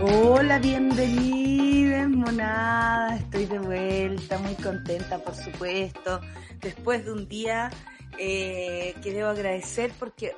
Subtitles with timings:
[0.00, 3.16] Hola, bienvenidas, monada.
[3.16, 6.20] Estoy de vuelta, muy contenta, por supuesto.
[6.60, 7.68] Después de un día
[8.16, 10.34] eh, que debo agradecer porque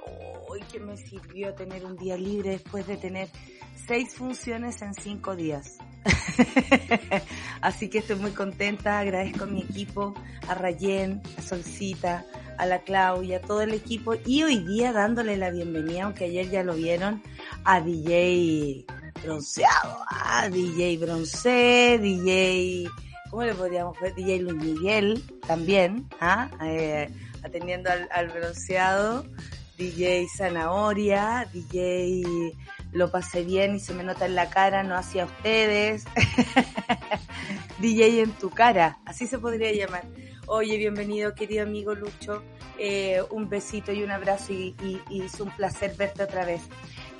[0.48, 3.28] hoy que me sirvió tener un día libre después de tener
[3.86, 5.76] seis funciones en cinco días.
[7.60, 10.14] Así que estoy muy contenta, agradezco a mi equipo,
[10.48, 12.24] a Rayén, a Solcita,
[12.56, 16.48] a la Claudia, a todo el equipo y hoy día dándole la bienvenida, aunque ayer
[16.48, 17.22] ya lo vieron,
[17.64, 18.86] a DJ
[19.22, 22.88] bronceado, ah, DJ bronce, DJ,
[23.30, 24.14] ¿cómo le podríamos ver?
[24.14, 26.50] DJ Luis Miguel también, ¿ah?
[26.62, 27.08] Eh,
[27.42, 29.24] atendiendo al, al, bronceado,
[29.78, 32.52] DJ Zanahoria, DJ
[32.92, 36.04] Lo pasé bien y se me nota en la cara, no hacia ustedes,
[37.80, 40.04] DJ en tu cara, así se podría llamar.
[40.46, 42.42] Oye, bienvenido querido amigo Lucho,
[42.78, 46.62] eh, un besito y un abrazo y, y, y es un placer verte otra vez.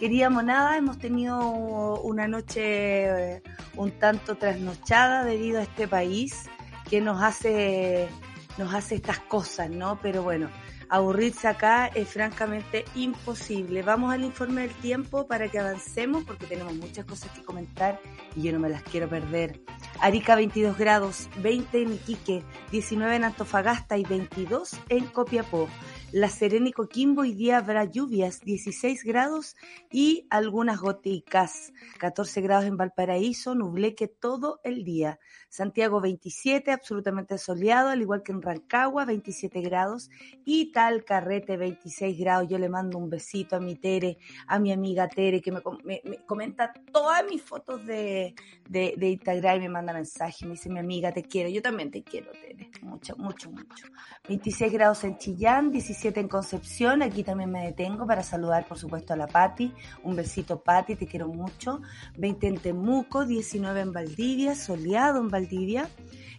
[0.01, 3.43] Queríamos nada, hemos tenido una noche
[3.77, 6.48] un tanto trasnochada debido a este país
[6.89, 8.09] que nos hace,
[8.56, 10.01] nos hace estas cosas, ¿no?
[10.01, 10.48] Pero bueno,
[10.89, 13.83] aburrirse acá es francamente imposible.
[13.83, 18.01] Vamos al informe del tiempo para que avancemos porque tenemos muchas cosas que comentar
[18.34, 19.61] y yo no me las quiero perder.
[20.01, 25.69] Arica 22 grados, 20 en Iquique, 19 en Antofagasta y 22 en Copiapó.
[26.12, 29.55] La Serena y Coquimbo hoy día habrá lluvias, 16 grados
[29.92, 35.20] y algunas goticas, 14 grados en Valparaíso, nubleque todo el día.
[35.48, 40.11] Santiago 27, absolutamente soleado, al igual que en Rancagua, 27 grados
[40.44, 42.48] y Talcarrete 26 grados.
[42.48, 46.03] Yo le mando un besito a mi Tere, a mi amiga Tere, que me, me,
[46.05, 48.34] me comenta todas mis fotos de,
[48.69, 52.03] de, Instagram y me manda mensaje, me dice mi amiga, te quiero, yo también te
[52.03, 53.87] quiero, Tere, mucho, mucho, mucho.
[54.28, 55.70] 26 grados en Chillán,
[56.00, 60.16] 17 en Concepción, aquí también me detengo para saludar por supuesto a la Patti, un
[60.16, 61.83] besito Patti, te quiero mucho,
[62.16, 65.91] 20 en Temuco, 19 en Valdivia, soleado en Valdivia,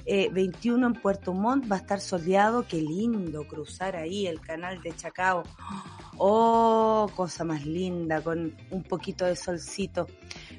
[0.05, 4.81] eh, 21 en Puerto Montt, va a estar soleado, qué lindo cruzar ahí el canal
[4.81, 5.43] de Chacao,
[6.17, 10.07] oh, cosa más linda, con un poquito de solcito.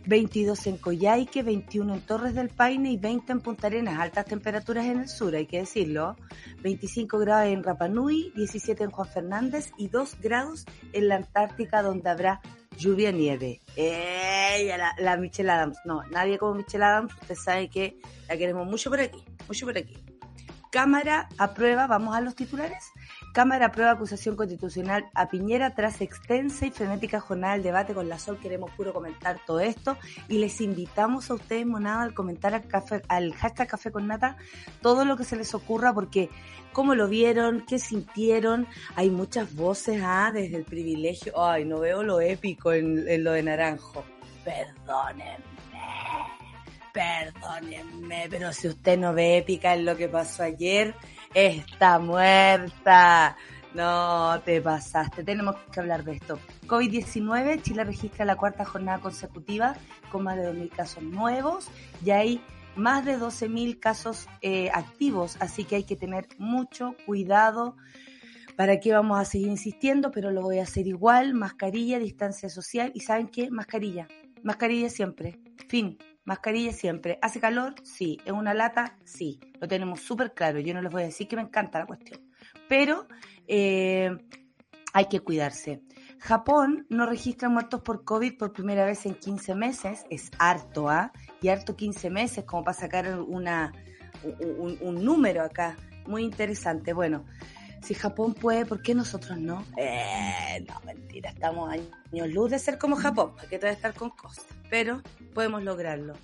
[0.06, 4.00] 22 en Coyhaique, 21 en Torres del Paine y 20 en Punta Arenas.
[4.00, 6.16] Altas temperaturas en el sur, hay que decirlo.
[6.62, 12.10] 25 grados en Rapanui, 17 en Juan Fernández y 2 grados en la Antártica donde
[12.10, 12.41] habrá
[12.76, 13.60] lluvia nieve.
[13.76, 14.66] ¡Ey!
[14.66, 15.78] La, la Michelle Adams.
[15.84, 17.12] No, nadie como Michelle Adams.
[17.20, 19.96] Usted sabe que la queremos mucho por aquí, mucho por aquí.
[20.70, 22.84] Cámara aprueba, vamos a los titulares.
[23.32, 28.19] Cámara aprueba acusación constitucional a Piñera tras extensa y frenética jornada del debate con la
[28.19, 28.38] Sol.
[28.38, 29.97] Queremos puro comentar todo esto
[30.28, 34.37] y les invitamos a ustedes, monada, al comentar al, café, al hashtag Café con Nata
[34.82, 36.28] todo lo que se les ocurra porque
[36.75, 38.66] cómo lo vieron, qué sintieron.
[38.97, 41.43] Hay muchas voces ah, desde el privilegio.
[41.43, 44.04] Ay, no veo lo épico en, en lo de Naranjo.
[44.44, 45.53] Perdónenme
[46.93, 50.94] perdónenme, pero si usted no ve épica en lo que pasó ayer,
[51.34, 53.37] está muerta.
[53.75, 55.25] No, te pasaste.
[55.25, 56.38] Tenemos que hablar de esto.
[56.66, 59.75] COVID-19, Chile registra la cuarta jornada consecutiva
[60.10, 61.69] con más de 2.000 casos nuevos
[62.04, 62.43] y hay
[62.76, 67.76] más de 12.000 casos eh, activos, así que hay que tener mucho cuidado.
[68.56, 70.10] ¿Para qué vamos a seguir insistiendo?
[70.10, 71.32] Pero lo voy a hacer igual.
[71.32, 73.50] Mascarilla, distancia social y ¿saben qué?
[73.50, 74.09] Mascarilla.
[74.43, 75.41] Mascarilla siempre.
[75.69, 75.97] Fin.
[76.24, 77.18] Mascarilla siempre.
[77.22, 77.74] ¿Hace calor?
[77.82, 78.18] Sí.
[78.24, 78.96] ¿Es una lata?
[79.04, 79.40] Sí.
[79.60, 80.60] Lo tenemos súper claro.
[80.60, 82.20] Yo no les voy a decir que me encanta la cuestión.
[82.68, 83.06] Pero
[83.48, 84.10] eh,
[84.92, 85.82] hay que cuidarse.
[86.18, 90.06] Japón no registra muertos por COVID por primera vez en 15 meses.
[90.10, 91.12] Es harto, ¿ah?
[91.40, 93.72] Y harto 15 meses como para sacar una,
[94.22, 95.76] un, un número acá.
[96.06, 96.92] Muy interesante.
[96.92, 97.24] Bueno,
[97.82, 99.64] si Japón puede, ¿por qué nosotros no?
[99.76, 104.46] Eh, no, mentira, estamos años luz de ser como Japón, porque todavía estar con cosas,
[104.70, 105.02] pero
[105.34, 106.14] podemos lograrlo.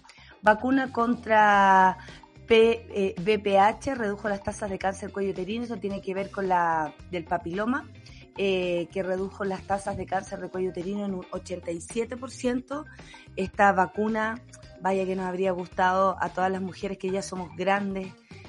[0.43, 1.99] Vacuna contra
[2.47, 6.49] P, eh, BPH redujo las tasas de cáncer cuello uterino, eso tiene que ver con
[6.49, 7.89] la del papiloma,
[8.37, 12.85] eh, que redujo las tasas de cáncer de cuello uterino en un 87%.
[13.35, 14.41] Esta vacuna,
[14.81, 18.07] vaya que nos habría gustado a todas las mujeres que ya somos grandes,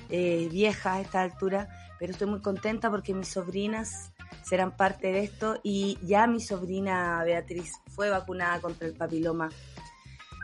[0.09, 4.13] eh, viejas a esta altura, pero estoy muy contenta porque mis sobrinas
[4.43, 9.49] serán parte de esto y ya mi sobrina Beatriz fue vacunada contra el papiloma.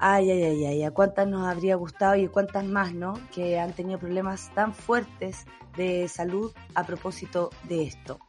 [0.02, 3.14] Ay, ay, ay, ay, a cuántas nos habría gustado y cuántas más, ¿no?
[3.34, 5.46] Que han tenido problemas tan fuertes
[5.78, 8.20] de salud a propósito de esto.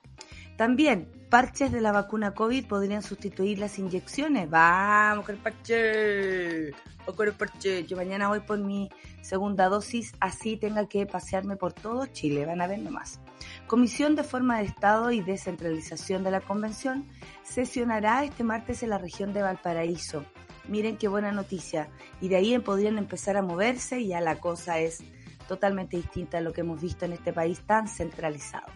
[0.57, 4.49] También, parches de la vacuna COVID podrían sustituir las inyecciones.
[4.49, 6.71] Vamos con el parche.
[7.01, 7.85] Vamos con el parche.
[7.85, 8.89] Yo mañana voy por mi
[9.23, 12.47] segunda dosis, así tenga que pasearme por todo Chile.
[12.47, 13.21] Van a ver nomás.
[13.67, 17.07] Comisión de Forma de Estado y Descentralización de la Convención
[17.43, 20.25] sesionará este martes en la región de Valparaíso.
[20.69, 21.89] Miren qué buena noticia.
[22.21, 25.03] Y de ahí podrían empezar a moverse y ya la cosa es
[25.49, 28.67] totalmente distinta a lo que hemos visto en este país tan centralizado.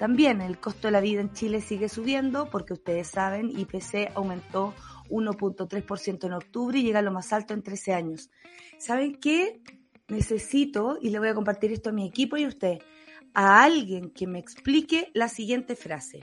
[0.00, 4.72] También el costo de la vida en Chile sigue subiendo porque ustedes saben, IPC aumentó
[5.10, 8.30] 1.3% en octubre y llega a lo más alto en 13 años.
[8.78, 9.60] ¿Saben qué?
[10.08, 12.78] Necesito, y le voy a compartir esto a mi equipo y a usted,
[13.34, 16.20] a alguien que me explique la siguiente frase.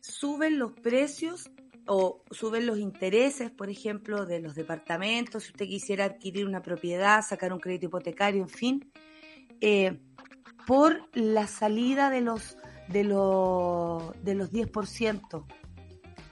[0.00, 1.48] Suben los precios
[1.86, 7.22] o suben los intereses, por ejemplo, de los departamentos, si usted quisiera adquirir una propiedad,
[7.22, 8.92] sacar un crédito hipotecario, en fin,
[9.60, 10.00] eh,
[10.66, 12.56] por la salida de los,
[12.88, 15.44] de, los, de los 10%.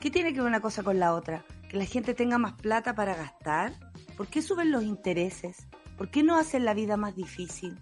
[0.01, 1.45] ¿Qué tiene que ver una cosa con la otra?
[1.69, 3.73] ¿Que la gente tenga más plata para gastar?
[4.17, 5.67] ¿Por qué suben los intereses?
[5.97, 7.79] ¿Por qué no hacen la vida más difícil?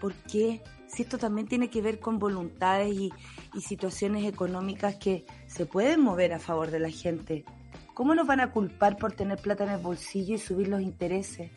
[0.00, 0.62] ¿Por qué?
[0.86, 3.12] Si esto también tiene que ver con voluntades y,
[3.54, 7.44] y situaciones económicas que se pueden mover a favor de la gente.
[7.94, 11.50] ¿Cómo nos van a culpar por tener plata en el bolsillo y subir los intereses?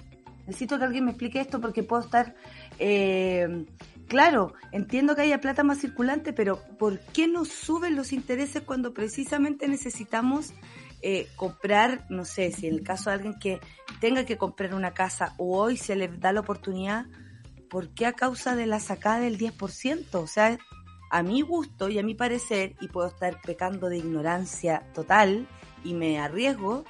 [0.48, 2.34] Necesito que alguien me explique esto porque puedo estar...
[2.80, 3.66] Eh,
[4.09, 8.94] claro, entiendo que haya plata más circulante, pero ¿por qué no suben los intereses cuando
[8.94, 10.53] precisamente necesitamos
[11.01, 13.61] eh, comprar, no sé, si en el caso de alguien que
[14.01, 17.06] tenga que comprar una casa o hoy se le da la oportunidad,
[17.69, 20.15] ¿por qué a causa de la sacada del 10%?
[20.15, 20.57] O sea,
[21.09, 25.47] a mi gusto y a mi parecer, y puedo estar pecando de ignorancia total
[25.83, 26.83] y me arriesgo,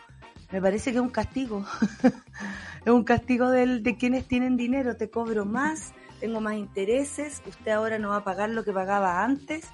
[0.52, 1.66] me parece que es un castigo.
[2.86, 4.98] es un castigo del, de quienes tienen dinero.
[4.98, 9.24] Te cobro más, tengo más intereses, usted ahora no va a pagar lo que pagaba
[9.24, 9.68] antes.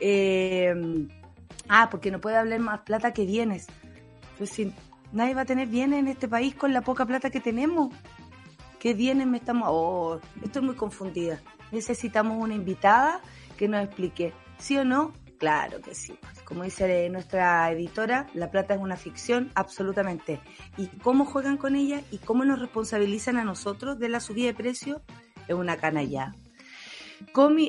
[0.00, 0.74] Eh,
[1.68, 3.66] ah, porque no puede hablar más plata que bienes.
[4.36, 4.72] Pues si
[5.12, 7.92] nadie va a tener bienes en este país con la poca plata que tenemos.
[8.78, 9.68] ¿Qué bienes me estamos...?
[9.70, 11.40] Oh, estoy muy confundida.
[11.72, 13.20] Necesitamos una invitada
[13.56, 15.12] que nos explique, ¿sí o no?
[15.38, 16.18] Claro que sí.
[16.44, 20.40] Como dice nuestra editora, la plata es una ficción, absolutamente.
[20.76, 24.54] ¿Y cómo juegan con ella y cómo nos responsabilizan a nosotros de la subida de
[24.54, 25.02] precio?
[25.48, 26.34] Es una canalla.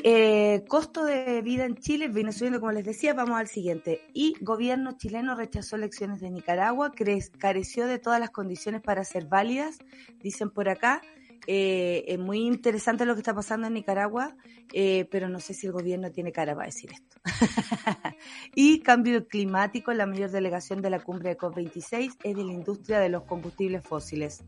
[0.03, 4.01] Eh, costo de vida en Chile viene subiendo, como les decía, vamos al siguiente.
[4.13, 6.91] Y gobierno chileno rechazó elecciones de Nicaragua,
[7.39, 9.79] careció de todas las condiciones para ser válidas,
[10.21, 11.01] dicen por acá.
[11.51, 14.35] Eh, es muy interesante lo que está pasando en Nicaragua,
[14.71, 17.17] eh, pero no sé si el gobierno tiene cara para decir esto.
[18.53, 22.99] y cambio climático, la mayor delegación de la cumbre de COP26 es de la industria
[22.99, 24.43] de los combustibles fósiles.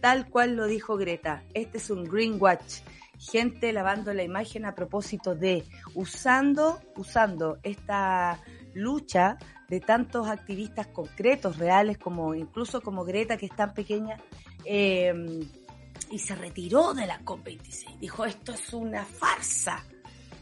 [0.00, 2.80] Tal cual lo dijo Greta, este es un Green Watch.
[3.18, 5.62] Gente lavando la imagen a propósito de
[5.94, 8.40] usando, usando esta
[8.72, 9.36] lucha
[9.68, 14.16] de tantos activistas concretos, reales, como incluso como Greta, que es tan pequeña,
[14.64, 15.12] eh,
[16.10, 17.98] y se retiró de la COP26.
[17.98, 19.84] Dijo, esto es una farsa.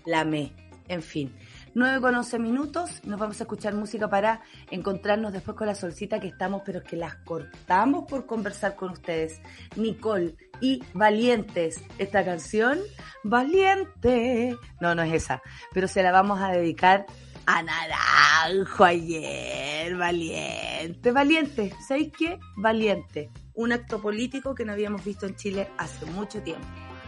[0.05, 0.53] La me.
[0.89, 1.35] En fin.
[1.77, 6.21] 9 con 11 minutos, nos vamos a escuchar música para encontrarnos después con la solcita
[6.21, 9.41] que estamos, pero que las cortamos por conversar con ustedes.
[9.75, 12.79] Nicole y Valientes, esta canción,
[13.25, 17.07] Valiente, no, no es esa, pero se la vamos a dedicar
[17.47, 22.39] a Naranjo ayer, Valiente, Valiente, ¿sabéis qué?
[22.57, 26.67] Valiente un acto político que no habíamos visto en Chile hace mucho tiempo.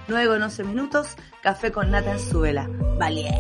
[0.09, 2.69] Luego en 11 minutos, café con nata en su vela.
[2.99, 3.35] Valiente.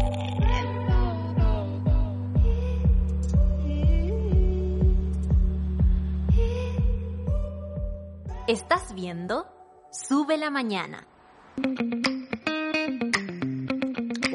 [8.48, 9.46] Estás viendo
[9.90, 11.06] Sube la Mañana.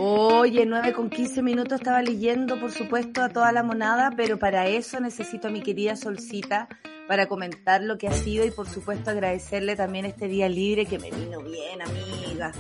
[0.04, 4.66] Oye, 9 con 15 minutos estaba leyendo, por supuesto, a toda la monada, pero para
[4.66, 6.68] eso necesito a mi querida Solcita
[7.08, 10.98] para comentar lo que ha sido y por supuesto agradecerle también este día libre que
[10.98, 12.52] me vino bien, amiga.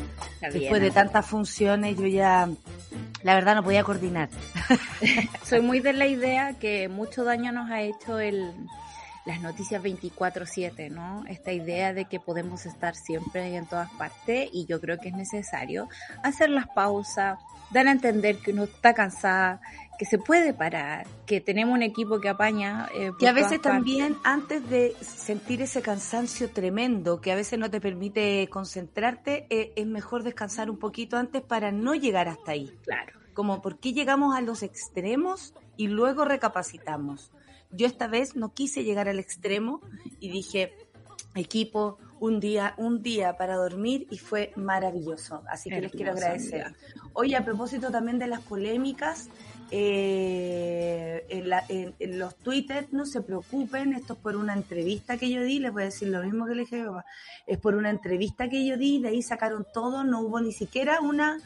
[0.53, 2.47] Después de tantas funciones yo ya,
[3.23, 4.29] la verdad, no podía coordinar.
[5.43, 8.53] Soy muy de la idea que mucho daño nos ha hecho el
[9.25, 11.23] las noticias 24/7, ¿no?
[11.27, 15.09] Esta idea de que podemos estar siempre y en todas partes y yo creo que
[15.09, 15.87] es necesario
[16.23, 17.39] hacer las pausas,
[17.71, 19.61] dar a entender que uno está cansada,
[20.01, 22.89] que se puede parar, que tenemos un equipo que apaña.
[22.95, 27.69] Eh, que a veces también antes de sentir ese cansancio tremendo que a veces no
[27.69, 32.75] te permite concentrarte, eh, es mejor descansar un poquito antes para no llegar hasta ahí.
[32.83, 33.13] Claro.
[33.35, 37.31] Como por qué llegamos a los extremos y luego recapacitamos.
[37.71, 39.81] Yo esta vez no quise llegar al extremo
[40.19, 40.73] y dije,
[41.35, 45.41] equipo, un día, un día para dormir y fue maravilloso.
[45.49, 46.75] Así que les quiero agradecer.
[47.13, 49.29] Hoy a propósito también de las polémicas,
[49.71, 55.59] eh, en, los Twitter, no se preocupen, esto es por una entrevista que yo di,
[55.59, 56.85] les voy a decir lo mismo que le dije
[57.47, 60.99] es por una entrevista que yo di, de ahí sacaron todo, no hubo ni siquiera
[60.99, 61.39] una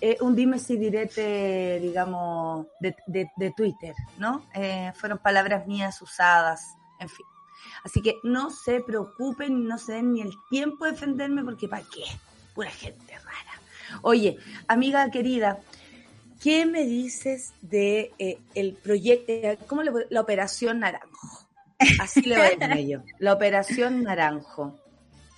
[0.00, 4.44] eh, un dime si direte, digamos, de, de, Twitter, ¿no?
[4.54, 7.26] Eh, fueron palabras mías usadas, en fin.
[7.82, 11.82] Así que no se preocupen, no se den ni el tiempo de defenderme, porque ¿para
[11.82, 12.04] qué?
[12.54, 13.60] Pura gente rara.
[14.02, 14.38] Oye,
[14.68, 15.58] amiga querida,
[16.40, 21.48] ¿qué me dices de eh, el proyecto, cómo le, la operación Naranjo?
[22.00, 24.78] Así le voy a decir yo, la operación Naranjo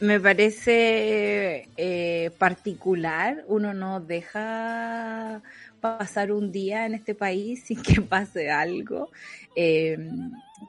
[0.01, 3.45] me parece eh, particular.
[3.47, 5.43] Uno no deja
[5.81, 9.11] pasar un día en este país sin que pase algo.
[9.55, 9.99] Eh,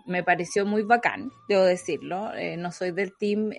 [0.06, 2.34] me pareció muy bacán, debo decirlo.
[2.36, 3.52] Eh, no soy del team.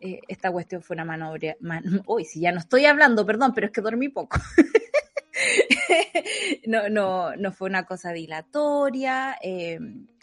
[0.00, 1.56] esta cuestión fue una maniobra.
[2.06, 4.38] Uy, si ya no estoy hablando, perdón, pero es que dormí poco.
[6.66, 9.36] no, no, no fue una cosa dilatoria.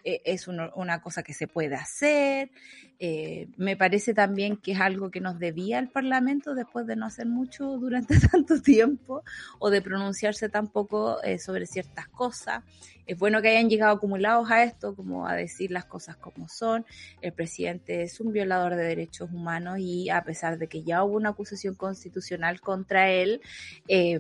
[0.03, 2.49] Es una cosa que se puede hacer.
[2.99, 7.05] Eh, me parece también que es algo que nos debía el Parlamento después de no
[7.05, 9.23] hacer mucho durante tanto tiempo
[9.59, 12.63] o de pronunciarse tampoco eh, sobre ciertas cosas.
[13.05, 16.85] Es bueno que hayan llegado acumulados a esto, como a decir las cosas como son.
[17.21, 21.15] El presidente es un violador de derechos humanos y a pesar de que ya hubo
[21.15, 23.41] una acusación constitucional contra él,
[23.87, 24.19] eh,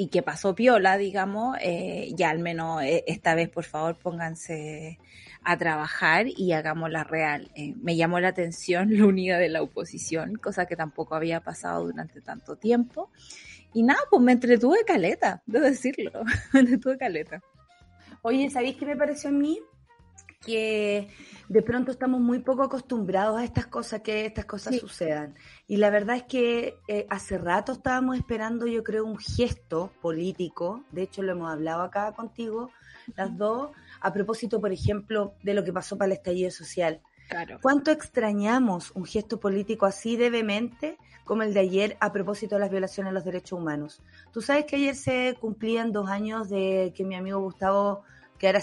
[0.00, 4.98] y que pasó piola, digamos, eh, ya al menos eh, esta vez, por favor, pónganse
[5.44, 7.50] a trabajar y hagamos la real.
[7.54, 11.84] Eh, me llamó la atención la unidad de la oposición, cosa que tampoco había pasado
[11.84, 13.10] durante tanto tiempo.
[13.72, 16.12] Y nada, pues me entretuve caleta, debo decirlo,
[16.52, 17.40] me entretuve caleta.
[18.22, 19.60] Oye, ¿sabéis qué me pareció a mí?
[20.40, 21.08] que
[21.48, 25.34] de pronto estamos muy poco acostumbrados a estas cosas, que estas cosas sucedan.
[25.66, 30.82] Y la verdad es que eh, hace rato estábamos esperando, yo creo, un gesto político,
[30.92, 32.70] de hecho lo hemos hablado acá contigo,
[33.16, 33.70] las dos,
[34.00, 37.00] a propósito, por ejemplo, de lo que pasó para el estallido social.
[37.28, 37.58] Claro.
[37.62, 42.60] ¿Cuánto extrañamos un gesto político así de vehemente como el de ayer a propósito de
[42.60, 44.02] las violaciones a los derechos humanos?
[44.32, 48.02] Tú sabes que ayer se cumplían dos años de que mi amigo Gustavo
[48.40, 48.62] que era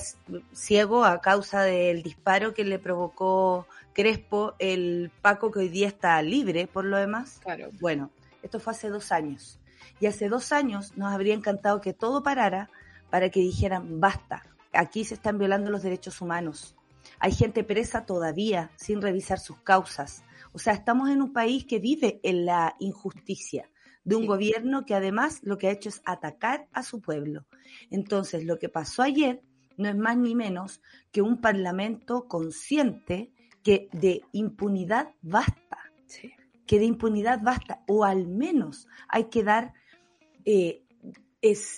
[0.54, 6.20] ciego a causa del disparo que le provocó Crespo, el Paco que hoy día está
[6.24, 7.40] libre por lo demás.
[7.44, 7.70] Claro.
[7.80, 8.10] Bueno,
[8.42, 9.60] esto fue hace dos años.
[10.00, 12.72] Y hace dos años nos habría encantado que todo parara
[13.12, 14.44] para que dijeran, basta,
[14.78, 16.76] aquí se están violando los derechos humanos.
[17.20, 20.24] Hay gente presa todavía sin revisar sus causas.
[20.54, 23.70] O sea, estamos en un país que vive en la injusticia
[24.04, 27.46] de un gobierno que además lo que ha hecho es atacar a su pueblo.
[27.90, 29.42] Entonces, lo que pasó ayer
[29.78, 30.82] no es más ni menos
[31.12, 33.32] que un parlamento consciente
[33.64, 35.78] que de impunidad basta.
[36.66, 37.84] Que de impunidad basta.
[37.88, 39.74] O al menos hay que dar
[40.46, 40.84] eh,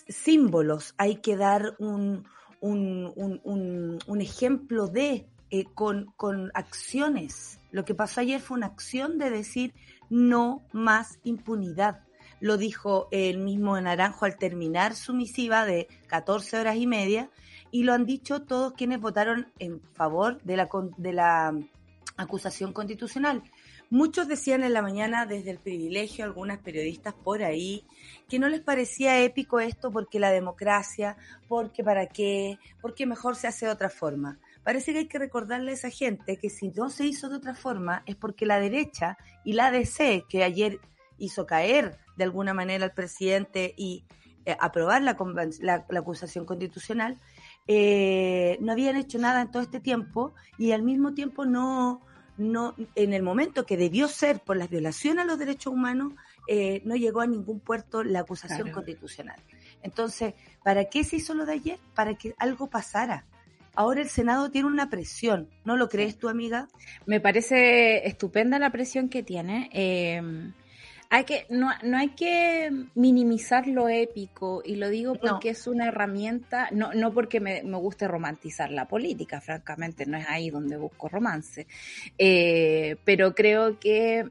[0.07, 2.25] símbolos, hay que dar un,
[2.61, 7.59] un, ejemplo de eh, con, con acciones.
[7.71, 9.73] Lo que pasó ayer fue una acción de decir
[10.09, 12.01] no más impunidad
[12.39, 17.29] lo dijo el mismo Naranjo al terminar su misiva de 14 horas y media,
[17.71, 21.53] y lo han dicho todos quienes votaron en favor de la, de la
[22.17, 23.43] acusación constitucional.
[23.91, 27.85] Muchos decían en la mañana desde el privilegio, algunas periodistas por ahí,
[28.27, 31.17] que no les parecía épico esto porque la democracia,
[31.47, 34.39] porque para qué, porque mejor se hace de otra forma.
[34.63, 37.55] Parece que hay que recordarle a esa gente que si no se hizo de otra
[37.55, 40.79] forma es porque la derecha y la DC, que ayer
[41.17, 44.05] hizo caer de alguna manera al presidente y
[44.45, 45.17] eh, aprobar la,
[45.61, 47.17] la acusación constitucional,
[47.71, 52.01] eh, no habían hecho nada en todo este tiempo y al mismo tiempo no,
[52.39, 56.13] no en el momento que debió ser por las violaciones a los derechos humanos,
[56.47, 59.39] eh, no llegó a ningún puerto la acusación constitucional.
[59.83, 61.79] Entonces, ¿para qué se hizo lo de ayer?
[61.93, 63.25] Para que algo pasara.
[63.75, 66.67] Ahora el Senado tiene una presión, ¿no lo crees tú, amiga?
[67.05, 69.69] Me parece estupenda la presión que tiene.
[69.73, 70.51] Eh,
[71.11, 75.87] hay que, no, no hay que minimizar lo épico, y lo digo porque es una
[75.87, 80.77] herramienta, no, no porque me, me, guste romantizar la política, francamente, no es ahí donde
[80.77, 81.65] busco romance,
[82.17, 84.29] eh, pero creo que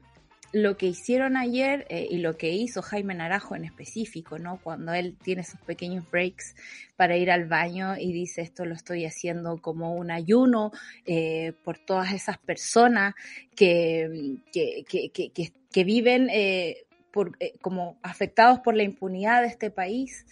[0.51, 4.59] lo que hicieron ayer eh, y lo que hizo Jaime Narajo en específico, ¿no?
[4.63, 6.55] Cuando él tiene sus pequeños breaks
[6.95, 10.71] para ir al baño y dice esto lo estoy haciendo como un ayuno
[11.05, 13.13] eh, por todas esas personas
[13.55, 20.25] que, que, que, que viven eh, por, como afectados por la impunidad de este país.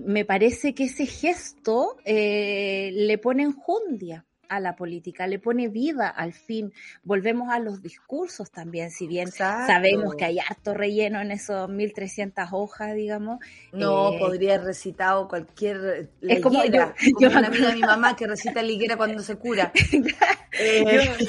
[0.00, 6.32] me parece que ese gesto le pone enjundia a la política, le pone vida al
[6.32, 6.72] fin.
[7.02, 12.48] Volvemos a los discursos también, si bien sabemos que hay harto relleno en esos 1300
[12.52, 13.38] hojas, digamos.
[13.72, 18.16] No, eh, podría haber recitado cualquier es como yo, yo una amiga de mi mamá
[18.16, 19.72] que recita liguera cuando se cura.
[20.52, 20.84] Eh,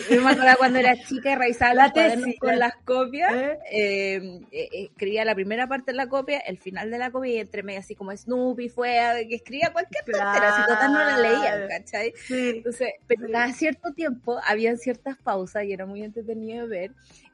[0.10, 3.32] yo, me acuerdo cuando era chica y revisaba la tesis con las copias,
[3.72, 7.64] eh, escribía la primera parte de la copia, el final de la copia y entre
[7.64, 12.14] medio así como Snoopy fue, que escribía cualquier tontera, si total no la leía, ¿cachai?
[12.30, 16.92] Entonces, pero cada cierto tiempo habían ciertas pausas y era muy entretenido ver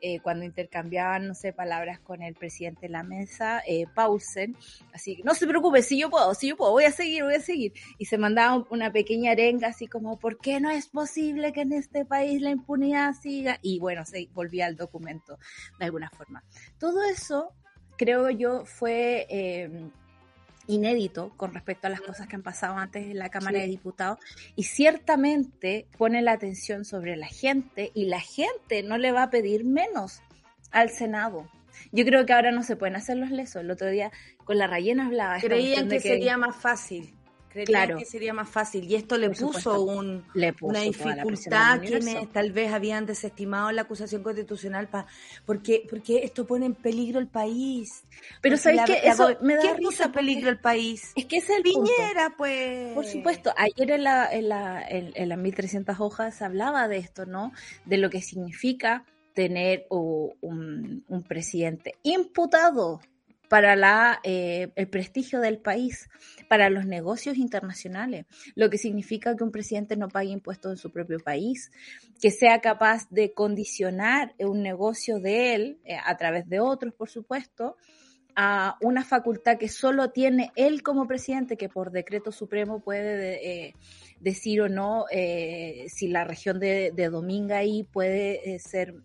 [0.08, 4.56] eh, cuando intercambiaban, no sé, palabras con el presidente de la mesa, eh, pausen,
[4.94, 7.40] así, no se preocupe, si yo puedo, si yo puedo, voy a seguir, voy a
[7.40, 7.74] seguir.
[7.98, 11.74] Y se mandaba una pequeña arenga así como, ¿por qué no es posible que en
[11.74, 13.58] este país la impunidad siga?
[13.64, 15.40] Y bueno, se volvía al documento
[15.80, 16.44] de alguna forma.
[16.78, 17.56] Todo eso,
[17.98, 19.26] creo yo, fue...
[19.28, 19.90] Eh,
[20.67, 24.19] inédito con respecto a las cosas que han pasado antes en la Cámara de Diputados
[24.55, 29.29] y ciertamente pone la atención sobre la gente y la gente no le va a
[29.29, 30.22] pedir menos
[30.72, 31.50] al Senado.
[31.91, 33.62] Yo creo que ahora no se pueden hacer los lesos.
[33.62, 34.12] El otro día
[34.43, 35.39] con la Rayena hablaba.
[35.39, 37.14] Creían que, que sería más fácil
[37.64, 37.98] claro.
[37.98, 38.86] que sería más fácil.
[38.86, 40.26] Y esto le puso, un,
[40.62, 45.06] una dificultad a quienes tal vez habían desestimado la acusación constitucional pa,
[45.46, 48.04] porque, porque esto pone en peligro el país.
[48.42, 49.02] Pero ¿sabes qué?
[49.04, 51.12] Eso me da ¿Qué puso en peligro el país?
[51.16, 52.94] Es que es el Piñera, pues.
[52.94, 53.54] Por supuesto.
[53.58, 57.52] Ayer en, la, en, la, en, las 1300 hojas hablaba de esto, ¿no?
[57.86, 63.02] De lo que significa tener un, un presidente imputado
[63.50, 66.10] para la, eh, el prestigio del país,
[66.48, 68.25] para los negocios internacionales,
[68.56, 71.72] lo que significa que un presidente no pague impuestos en su propio país,
[72.22, 77.10] que sea capaz de condicionar un negocio de él, eh, a través de otros, por
[77.10, 77.78] supuesto,
[78.38, 83.75] a una facultad que solo tiene él como presidente, que por decreto supremo puede eh,
[84.20, 88.96] decir o no si la región de, de Dominga ahí puede ser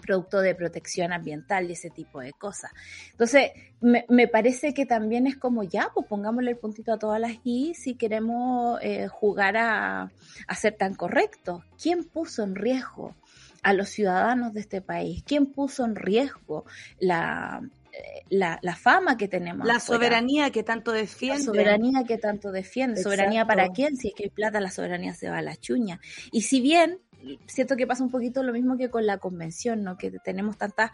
[0.00, 2.70] producto de protección ambiental y ese tipo de cosas.
[3.12, 7.32] Entonces, me, parece que también es como ya, pues pongámosle el puntito a todas las
[7.44, 10.10] I si queremos eh, jugar a,
[10.56, 11.62] ser tan correctos.
[11.80, 13.14] ¿Quién puso en riesgo
[13.62, 15.22] a los ciudadanos de este país?
[15.24, 16.64] ¿Quién puso en riesgo
[16.98, 19.66] la, eh, la, fama que tenemos.
[19.66, 21.38] La soberanía que tanto defiende.
[21.38, 23.02] La soberanía que tanto defiende.
[23.02, 23.96] ¿Soberanía para quién?
[23.96, 26.00] Si es que hay plata, la soberanía se va a la chuña.
[26.30, 27.00] Y si bien
[27.46, 29.96] siento que pasa un poquito lo mismo que con la convención, ¿no?
[29.96, 30.90] Que tenemos tantos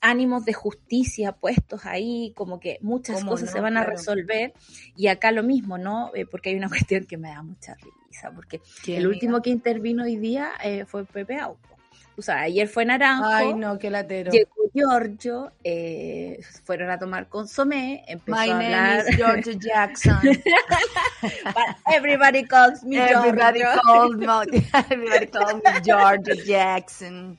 [0.00, 4.52] ánimos de justicia puestos ahí, como que muchas cosas se van a resolver.
[4.96, 6.10] Y acá lo mismo, ¿no?
[6.14, 10.04] Eh, porque hay una cuestión que me da mucha risa, porque el último que intervino
[10.04, 11.75] hoy día eh, fue Pepe Auco.
[12.18, 13.26] O sea, ayer fue Naranjo.
[13.26, 14.32] Ay, no, qué latero.
[14.32, 18.98] Llegó Giorgio, eh, fueron a tomar consomé, empezó My a hablar.
[18.98, 20.18] Name is Giorgio Jackson.
[20.22, 24.26] But everybody calls me everybody Calls me,
[24.90, 27.38] everybody calls me Giorgio Jackson.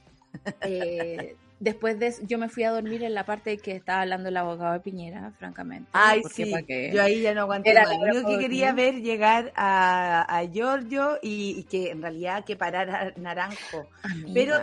[0.61, 4.29] Eh, después de eso, yo me fui a dormir en la parte que estaba hablando
[4.29, 5.89] el abogado de Piñera, francamente.
[5.93, 6.53] Ay, sí,
[6.93, 7.89] yo ahí ya no aguanté más.
[7.89, 13.13] Lo único que quería ver llegar a, a Giorgio y, que en realidad que parara
[13.17, 13.87] Naranjo.
[14.33, 14.55] Pero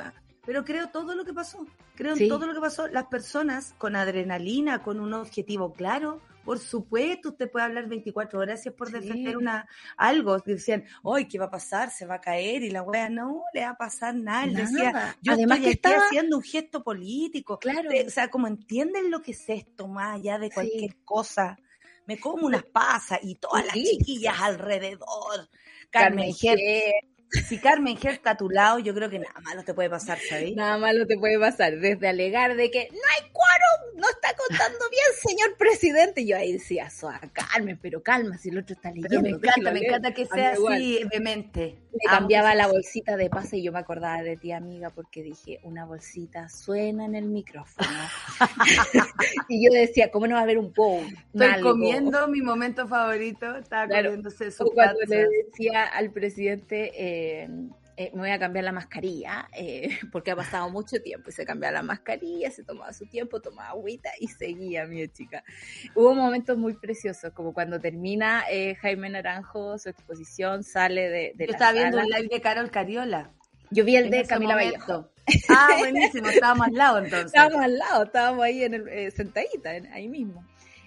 [0.47, 1.67] pero creo todo lo que pasó.
[1.95, 2.89] Creo en todo lo que pasó.
[2.89, 8.63] Las personas con adrenalina, con un objetivo claro, por supuesto, usted puede hablar 24 horas
[8.63, 10.39] si es por defender una algo.
[10.39, 11.91] Decían, hoy ¿qué va a pasar?
[11.91, 14.47] Se va a caer y la wea no le va a pasar nada.
[14.47, 17.59] Decía, yo Además estoy que haciendo un gesto político.
[17.59, 17.91] Claro.
[18.07, 21.59] o sea, como entienden lo que es esto más allá de cualquier cosa.
[22.07, 25.49] Me como unas pasas y todas las chiquillas alrededor.
[25.91, 29.75] Carmen, Carmen si Carmen Ger está a tu lado, yo creo que nada malo te
[29.75, 30.55] puede pasar, ¿sabes?
[30.55, 34.85] Nada malo te puede pasar, desde alegar de que no hay quórum, no está contando
[34.91, 36.27] bien, señor presidente.
[36.27, 39.23] Yo ahí decía, a Carmen, pero calma, si el otro está leyendo.
[39.23, 41.79] me encanta, me encanta que sea así, vehemente.
[41.93, 45.61] Me cambiaba la bolsita de pase y yo me acordaba de ti, amiga, porque dije,
[45.63, 47.89] una bolsita suena en el micrófono.
[49.49, 51.07] y yo decía, ¿cómo no va a haber un bowl?
[51.33, 57.24] Estoy comiendo mi momento favorito, estaba comiéndose su Cuando le decía al presidente, eh,
[57.97, 61.45] eh, me voy a cambiar la mascarilla, eh, porque ha pasado mucho tiempo y se
[61.45, 65.45] cambiaba la mascarilla, se tomaba su tiempo, tomaba agüita y seguía, mi chica.
[65.95, 71.47] Hubo momentos muy preciosos, como cuando termina eh, Jaime Naranjo su exposición, sale de, de
[71.47, 73.31] Yo estaba viendo el live de Carol Cariola.
[73.71, 75.11] Yo vi el de Camila Vallejo.
[75.49, 77.27] Ah, buenísimo, estábamos al lado entonces.
[77.35, 80.45] Estábamos al lado, estábamos ahí en el, sentadita, ahí mismo.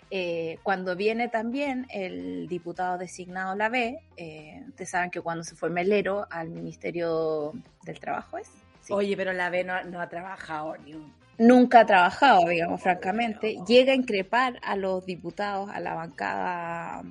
[0.10, 5.56] Eh, cuando viene también el diputado designado la B, eh, ustedes saben que cuando se
[5.56, 8.50] fue Melero al Ministerio del Trabajo es.
[8.89, 13.91] Oye, pero la B no, ha trabajado ni un nunca ha trabajado, digamos, francamente, llega
[13.91, 17.04] a increpar a los diputados, a la bancada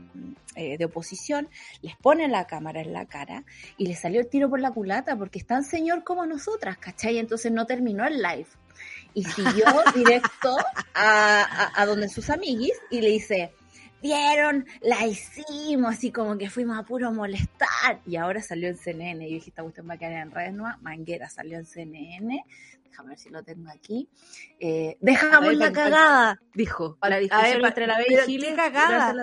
[0.57, 1.49] eh, de oposición,
[1.81, 3.45] les pone la cámara en la cara
[3.77, 7.19] y le salió el tiro por la culata porque es tan señor como nosotras, ¿cachai?
[7.19, 8.49] Entonces no terminó el live
[9.17, 10.55] y siguió directo
[10.95, 13.55] a, a donde sus amiguis y le dice,
[14.03, 18.01] vieron, la hicimos, así como que fuimos a puro molestar.
[18.07, 19.27] Y ahora salió en CNN.
[19.27, 20.81] Y dije, esta cuestión va a quedar en redes nuevas.
[20.83, 22.45] Manguera salió en CNN.
[22.85, 24.07] Déjame ver si lo tengo aquí.
[24.61, 26.99] Eh, dejamos la cagada, dijo.
[27.01, 28.55] La discusión entre la B y Chile.
[28.55, 29.15] cagada?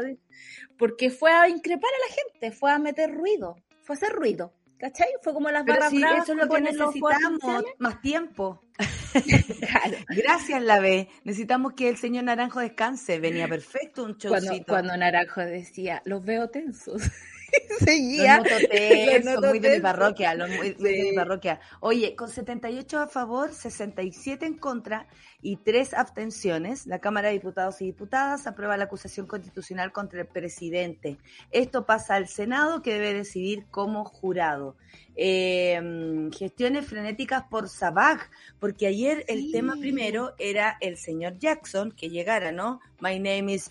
[0.76, 4.54] Porque fue a increpar a la gente, fue a meter ruido, fue a hacer ruido.
[4.84, 5.08] ¿Cachai?
[5.22, 8.66] Fue como las barras sí, Eso es lo que necesitamos, más tiempo.
[10.10, 11.08] Gracias, la B.
[11.24, 13.18] Necesitamos que el señor Naranjo descanse.
[13.18, 14.50] Venía perfecto un showcito.
[14.50, 17.02] Cuando, cuando Naranjo decía, los veo tensos.
[17.80, 18.40] seguía.
[18.40, 21.62] Los noto tensos, muy de mi parroquia, muy, muy de mi parroquia.
[21.80, 25.08] Oye, con 78 a favor, 67 en contra
[25.44, 30.28] y tres abstenciones, la Cámara de Diputados y Diputadas aprueba la acusación constitucional contra el
[30.28, 31.18] presidente.
[31.52, 34.76] Esto pasa al Senado que debe decidir como jurado.
[35.16, 38.20] Eh, gestiones frenéticas por Sabag,
[38.60, 42.80] porque ayer el tema primero era el señor Jackson, que llegara, ¿no?
[43.00, 43.70] My name is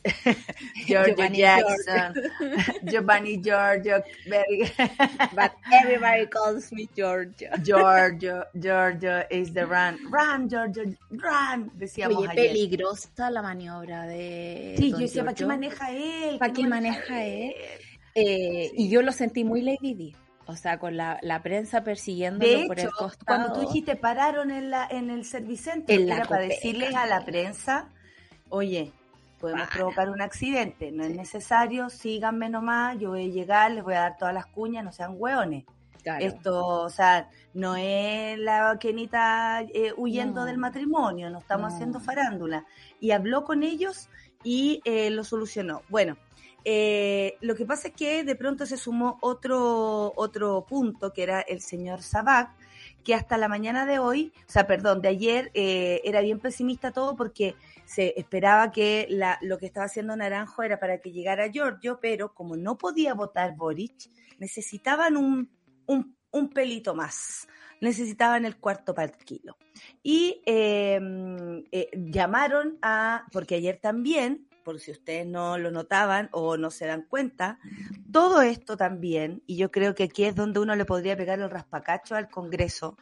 [0.86, 2.14] George Jackson,
[2.84, 4.04] Giovanni Giorgio,
[5.34, 7.50] but everybody calls me Giorgio.
[7.62, 14.90] Giorgio, Giorgio is the run, run Giorgio, run, decíamos Oye, peligrosa la maniobra de Sí,
[14.90, 16.38] yo decía, ¿para qué maneja él?
[16.38, 17.54] ¿Para qué maneja él?
[18.14, 20.16] Eh, y yo lo sentí muy Lady Di.
[20.46, 23.24] O sea, con la, prensa persiguiéndolo por el costado.
[23.26, 27.88] Cuando tú dijiste pararon en, la, en el servicentro, era para decirles a la prensa,
[28.48, 28.92] oye,
[29.38, 33.94] podemos provocar un accidente, no es necesario, síganme nomás, yo voy a llegar, les voy
[33.94, 35.64] a dar todas las cuñas, no sean hueones.
[36.04, 42.66] Esto, o sea, no es la Kenita eh, huyendo del matrimonio, no estamos haciendo farándula.
[43.00, 44.08] Y habló con ellos
[44.42, 45.82] y eh, lo solucionó.
[45.88, 46.16] Bueno,
[46.64, 51.40] eh, lo que pasa es que de pronto se sumó otro, otro punto, que era
[51.40, 52.50] el señor Sabac,
[53.04, 56.92] que hasta la mañana de hoy, o sea, perdón, de ayer, eh, era bien pesimista
[56.92, 61.50] todo porque se esperaba que la, lo que estaba haciendo Naranjo era para que llegara
[61.50, 65.50] Giorgio, pero como no podía votar Boric, necesitaban un,
[65.92, 67.46] un, un pelito más
[67.80, 69.56] necesitaban el cuarto para el kilo.
[70.02, 76.56] Y em, eh, llamaron a, porque ayer también por si ustedes no lo notaban o
[76.56, 77.58] no se dan cuenta,
[78.12, 81.50] todo esto también, y yo creo que aquí es donde uno le podría pegar el
[81.50, 82.96] raspacacho al Congreso,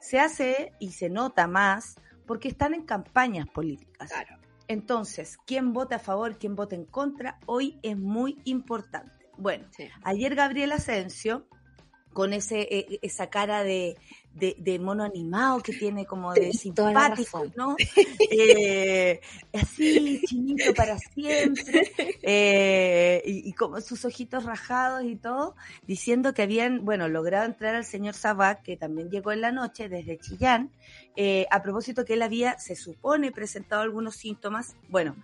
[0.00, 4.12] se hace y se nota más porque están en campañas políticas.
[4.68, 9.28] Entonces, quién vota a favor, quién vota en contra, hoy es muy importante.
[9.36, 9.66] Bueno,
[10.04, 11.48] ayer Gabriel Asensio,
[12.12, 13.96] con ese, e, esa cara de,
[14.34, 17.76] de, mono animado que tiene como de simpático, ¿no?
[18.30, 19.20] Eh,
[19.52, 25.54] así, chinito para siempre, eh, y, como sus ojitos rajados y todo,
[25.86, 29.88] diciendo que habían, bueno, logrado entrar al señor Sabac, que también llegó en la noche
[29.88, 30.70] desde Chillán,
[31.16, 35.16] eh, a propósito que él había, se supone, presentado algunos síntomas, bueno,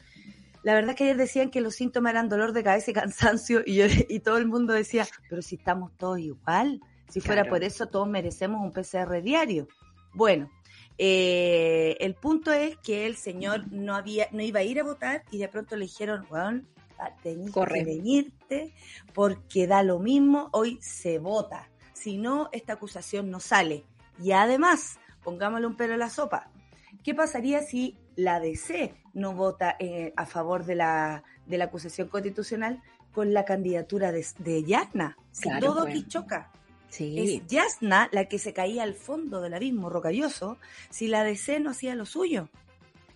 [0.68, 3.81] la verdad que ayer decían que los síntomas eran dolor de cabeza y cansancio y,
[4.14, 8.07] y todo el mundo decía, pero si estamos todos igual, si fuera por eso, todos
[8.07, 9.66] merecemos un PCR diario.
[10.12, 10.50] Bueno,
[10.98, 15.24] eh, el punto es que el señor no había, no iba a ir a votar
[15.31, 16.61] y de pronto le dijeron, bueno,
[17.22, 18.74] tenés que venirte
[19.14, 21.70] porque da lo mismo, hoy se vota.
[21.94, 23.87] Si no, esta acusación no sale.
[24.22, 26.50] Y además, pongámosle un pelo a la sopa.
[27.02, 32.09] ¿Qué pasaría si la DC no vota eh, a favor de la, de la acusación
[32.09, 35.16] constitucional con la candidatura de, de Yasna?
[35.31, 36.50] Si todo aquí choca.
[36.90, 40.59] Es Yasna la que se caía al fondo del abismo rocalloso
[40.90, 42.48] si la DC no hacía lo suyo.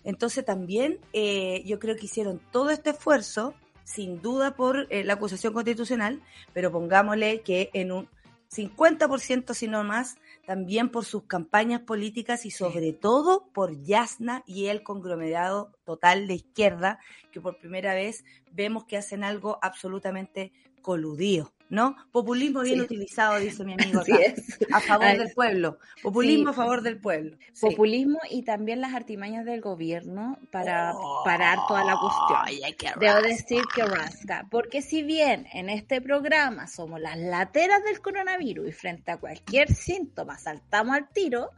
[0.05, 5.13] Entonces también eh, yo creo que hicieron todo este esfuerzo, sin duda por eh, la
[5.15, 6.21] acusación constitucional,
[6.53, 8.07] pero pongámosle que en un
[8.55, 14.65] 50% si no más, también por sus campañas políticas y sobre todo por Yasna y
[14.67, 16.99] el conglomerado total de izquierda,
[17.31, 20.51] que por primera vez vemos que hacen algo absolutamente
[20.81, 21.52] coludido.
[21.69, 21.95] ¿No?
[22.11, 24.17] Populismo bien utilizado, dice mi amigo acá,
[24.71, 25.79] a favor del pueblo.
[26.01, 27.37] Populismo a favor del pueblo.
[27.59, 30.93] Populismo y también las artimañas del gobierno para
[31.25, 32.99] parar toda la cuestión.
[32.99, 38.69] Debo decir que rasca, porque si bien en este programa somos las lateras del coronavirus
[38.69, 41.49] y frente a cualquier síntoma saltamos al tiro,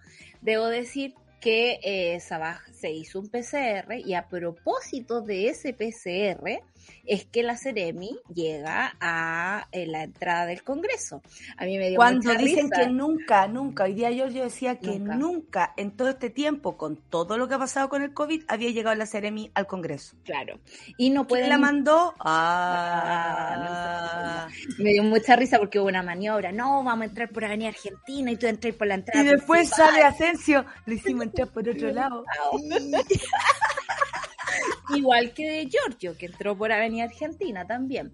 [0.41, 1.13] debo decir
[1.45, 6.61] que eh, Sabaj se hizo un PCR y a propósito de ese PCR
[7.05, 11.21] es que la Ceremi llega a eh, la entrada del Congreso.
[11.57, 12.81] A mí me dio Cuando mucha dicen risa.
[12.81, 15.15] que nunca, nunca, hoy día yo, yo decía que Nunca.
[15.15, 15.73] nunca.
[15.77, 18.95] en todo este tiempo, con todo lo que ha pasado con el COVID, había llegado
[18.95, 20.15] la Ceremi al Congreso.
[20.23, 20.59] Claro.
[20.97, 22.15] Y no ¿Quién pueden la mandó?
[22.19, 26.51] Ah, Ah, Me dio mucha risa porque hubo una maniobra.
[26.51, 29.23] No, vamos a entrar por Avenida Argentina y tú entras por la entrada.
[29.23, 29.89] y después principal.
[29.91, 32.23] sale Asensio, lo hicimos entrar por otro lado.
[34.93, 38.13] Igual que de Giorgio, que entró por Avenida Argentina también.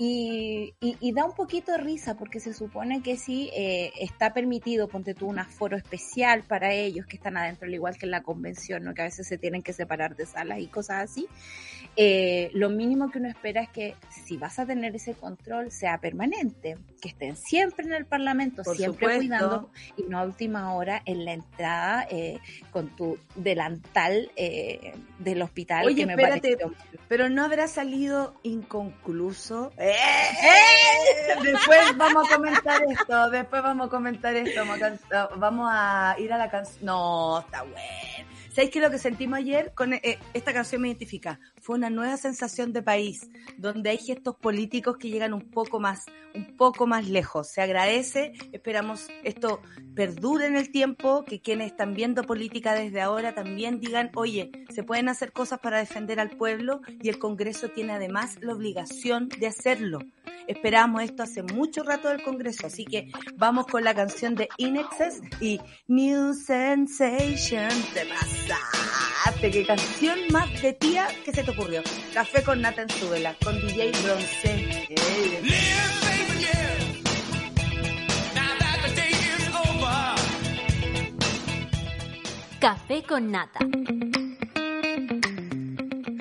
[0.00, 4.32] Y, y- y da un poquito de risa porque se supone que sí eh, está
[4.32, 8.12] permitido, ponte tú, un aforo especial para ellos que están adentro, al igual que en
[8.12, 8.94] la convención, ¿no?
[8.94, 11.26] que a veces se tienen que separar de salas y cosas así.
[11.96, 15.98] Eh, lo mínimo que uno espera es que si vas a tener ese control sea
[15.98, 19.18] permanente, que estén siempre en el Parlamento, Por siempre supuesto.
[19.18, 22.38] cuidando y no a última hora en la entrada eh,
[22.70, 25.86] con tu delantal eh, del hospital.
[25.86, 26.56] Oye, que me espérate,
[27.08, 29.72] pero no habrá salido inconcluso.
[29.90, 31.36] ¡Eh!
[31.42, 34.62] Después vamos a comentar esto, después vamos a comentar esto,
[35.36, 36.84] vamos a, ir a la canción.
[36.84, 38.28] No, está bueno.
[38.50, 41.38] ¿Sabéis que lo que sentimos ayer con eh, esta canción me identifica?
[41.68, 43.28] Fue una nueva sensación de país,
[43.58, 47.48] donde hay gestos políticos que llegan un poco más, un poco más lejos.
[47.48, 49.60] Se agradece, esperamos esto
[49.94, 54.82] perdure en el tiempo, que quienes están viendo política desde ahora también digan, oye, se
[54.82, 59.48] pueden hacer cosas para defender al pueblo y el Congreso tiene además la obligación de
[59.48, 59.98] hacerlo.
[60.48, 65.20] Esperamos esto hace mucho rato del Congreso, así que vamos con la canción de Inexes
[65.42, 67.68] y New Sensation.
[67.92, 71.52] Te pasaste, qué canción más de tía que se te
[72.14, 74.88] Café con Nata en Súbela, con DJ Bronce.
[82.60, 83.58] Café con nata.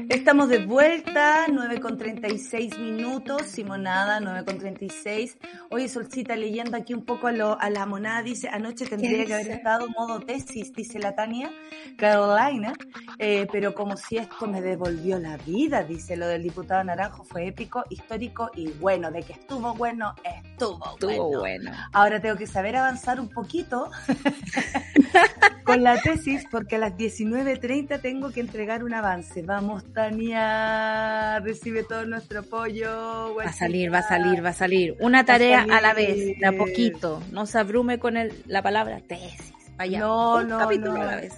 [0.09, 5.37] Estamos de vuelta, 9 con 36 minutos, Simonada, 9 con 36.
[5.69, 9.33] Oye, Solcita, leyendo aquí un poco a, lo, a la monada, dice, anoche tendría que
[9.33, 11.51] haber estado modo tesis, dice la Tania
[11.97, 12.73] Carolina,
[13.19, 17.47] eh, pero como si esto me devolvió la vida, dice, lo del diputado Naranjo fue
[17.47, 21.39] épico, histórico y bueno, de que estuvo bueno, estuvo, Estuvo bueno.
[21.39, 21.71] bueno.
[21.91, 23.91] Ahora tengo que saber avanzar un poquito
[25.65, 29.41] con la tesis porque a las 19.30 tengo que entregar un avance.
[29.41, 33.33] Vamos, Tania, recibe todo nuestro apoyo.
[33.33, 34.95] Va a salir, va a salir, va a salir.
[34.99, 37.23] Una tarea a la vez, de a poquito.
[37.31, 39.51] No se abrume con el, la palabra tesis.
[39.75, 41.01] Vaya, No, un no, capítulo no.
[41.01, 41.33] a la vez.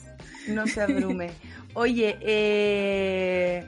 [0.49, 1.31] No se abrume.
[1.73, 3.65] Oye, eh,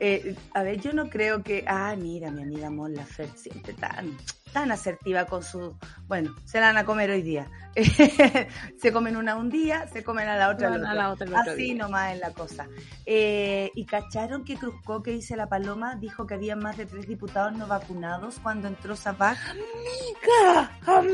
[0.00, 1.62] eh, a ver, yo no creo que.
[1.66, 4.16] Ah, mira, mi amiga Mon Laferte, siempre tan,
[4.52, 5.76] tan asertiva con su.
[6.08, 7.50] Bueno, se la van a comer hoy día.
[8.78, 11.74] se comen una un día, se comen a la otra a la Así día.
[11.74, 12.68] nomás es la cosa.
[13.06, 17.06] Eh, y cacharon que Cruzco, que dice la Paloma, dijo que había más de tres
[17.06, 19.38] diputados no vacunados cuando entró Sabac.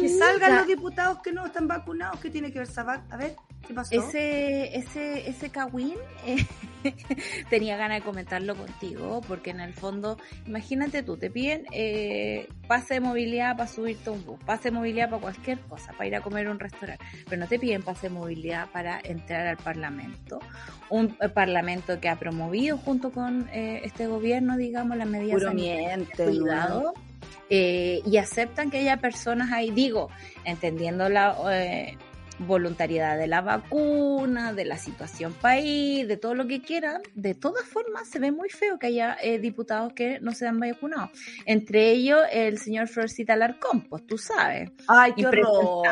[0.00, 2.20] Que salgan los diputados que no están vacunados.
[2.20, 3.02] ¿Qué tiene que ver Sabac?
[3.12, 3.94] A ver, ¿qué pasó?
[3.94, 6.46] Ese, ese, ese Kawin eh,
[7.50, 12.94] tenía ganas de comentarlo contigo, porque en el fondo, imagínate tú, te piden eh, pase
[12.94, 16.16] de movilidad para subirte a un bus, pase de movilidad para cualquier cosa, para ir
[16.16, 19.56] a comer a un restaurante, pero no te piden pase de movilidad para entrar al
[19.56, 20.40] Parlamento.
[20.90, 26.24] Un eh, Parlamento que ha promovido junto con eh, este gobierno, digamos, las medidas miente,
[26.24, 26.94] cuidado
[27.48, 30.10] eh, y aceptan que haya personas ahí, digo,
[30.44, 31.96] entendiendo la eh,
[32.38, 37.64] voluntariedad de la vacuna, de la situación país, de todo lo que quieran, de todas
[37.64, 41.10] formas se ve muy feo que haya eh, diputados que no se han vacunado.
[41.44, 44.70] Entre ellos el señor Florcita Alarcón, pues tú sabes.
[44.86, 45.86] Ay, qué horror.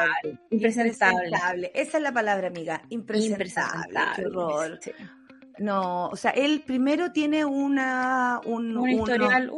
[0.50, 1.26] Impresentable.
[1.26, 1.72] Impresentable.
[1.74, 2.83] Esa es la palabra, amiga.
[2.90, 4.00] Impresentable.
[4.16, 4.78] Qué horror.
[4.80, 4.92] Sí.
[5.59, 9.52] No, o sea, él primero tiene una, un, Un historial,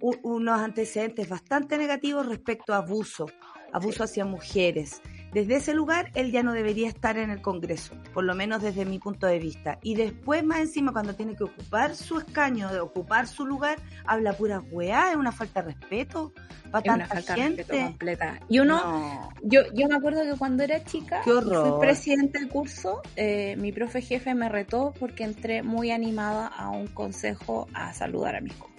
[0.00, 3.26] unos antecedentes bastante negativos respecto a abuso,
[3.72, 5.00] abuso hacia mujeres.
[5.32, 8.84] Desde ese lugar, él ya no debería estar en el Congreso, por lo menos desde
[8.84, 9.78] mi punto de vista.
[9.82, 14.32] Y después, más encima, cuando tiene que ocupar su escaño, de ocupar su lugar, habla
[14.32, 16.32] pura weá, es una falta de respeto
[16.70, 17.62] para Es una tanta falta de gente.
[17.62, 18.40] respeto completa.
[18.48, 19.28] Y uno, No.
[19.42, 24.00] Yo, yo me acuerdo que cuando era chica, fui presidente del curso, eh, mi profe
[24.00, 28.77] jefe me retó porque entré muy animada a un consejo a saludar a mis compañeras.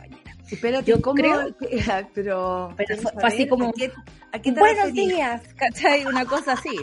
[0.52, 1.16] Espérate, Yo ¿cómo?
[1.16, 1.56] creo-
[2.14, 3.92] pero, Pero fue- así como, ¿a qué,
[4.32, 5.10] a qué te Buenos referís?
[5.10, 6.06] días, ¿cachai?
[6.06, 6.76] Una cosa así,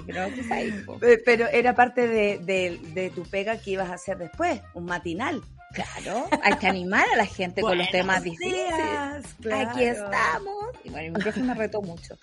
[1.24, 5.42] pero era parte de, de, de tu pega que ibas a hacer después, un matinal.
[5.72, 8.66] Claro, hay que animar a la gente con los temas Buenos difíciles.
[8.76, 9.24] días.
[9.42, 9.70] claro.
[9.70, 10.64] aquí estamos.
[10.84, 12.16] Y bueno, mi profe me retó mucho.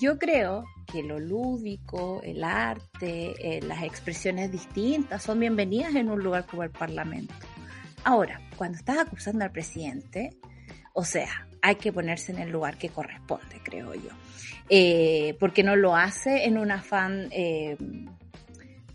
[0.00, 6.22] Yo creo que lo lúdico, el arte, eh, las expresiones distintas son bienvenidas en un
[6.22, 7.34] lugar como el Parlamento.
[8.04, 10.30] Ahora, cuando estás acusando al presidente,
[10.94, 14.10] o sea, hay que ponerse en el lugar que corresponde, creo yo.
[14.70, 17.76] Eh, porque no lo hace en un afán eh,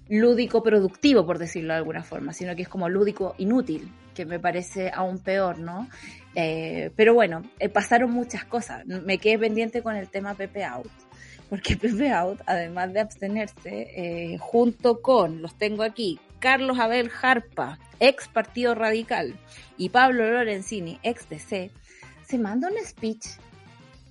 [0.07, 4.39] lúdico productivo, por decirlo de alguna forma, sino que es como lúdico inútil, que me
[4.39, 5.87] parece aún peor, ¿no?
[6.35, 8.85] Eh, pero bueno, pasaron muchas cosas.
[8.85, 10.91] Me quedé pendiente con el tema Pepe Out,
[11.49, 18.29] porque Pepe Out, además de abstenerse, junto con, los tengo aquí, Carlos Abel Jarpa, ex
[18.29, 19.35] Partido Radical,
[19.77, 21.71] y Pablo Lorenzini, ex DC,
[22.29, 23.25] se manda un speech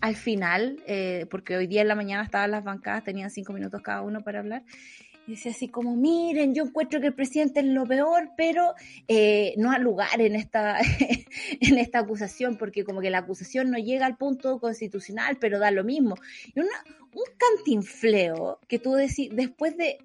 [0.00, 3.80] al final, eh, porque hoy día en la mañana estaban las bancadas, tenían cinco minutos
[3.80, 4.64] cada uno para hablar,
[5.28, 8.74] y decía así como, miren, yo encuentro que el presidente es lo peor, pero
[9.06, 10.78] eh, no ha lugar en esta,
[11.60, 15.70] en esta acusación, porque como que la acusación no llega al punto constitucional, pero da
[15.70, 16.16] lo mismo.
[16.54, 16.72] Y una,
[17.12, 19.98] un cantinfleo que tú decís, después de...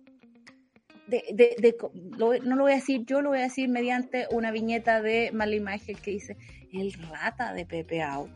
[1.08, 1.76] de, de- de-
[2.18, 5.32] lo- no lo voy a decir yo, lo voy a decir mediante una viñeta de
[5.34, 6.38] Marlene Maigel que dice,
[6.72, 8.30] el rata de Pepe Out.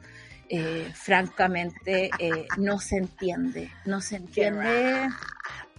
[0.49, 5.09] Eh, francamente, eh, no se entiende, no se entiende.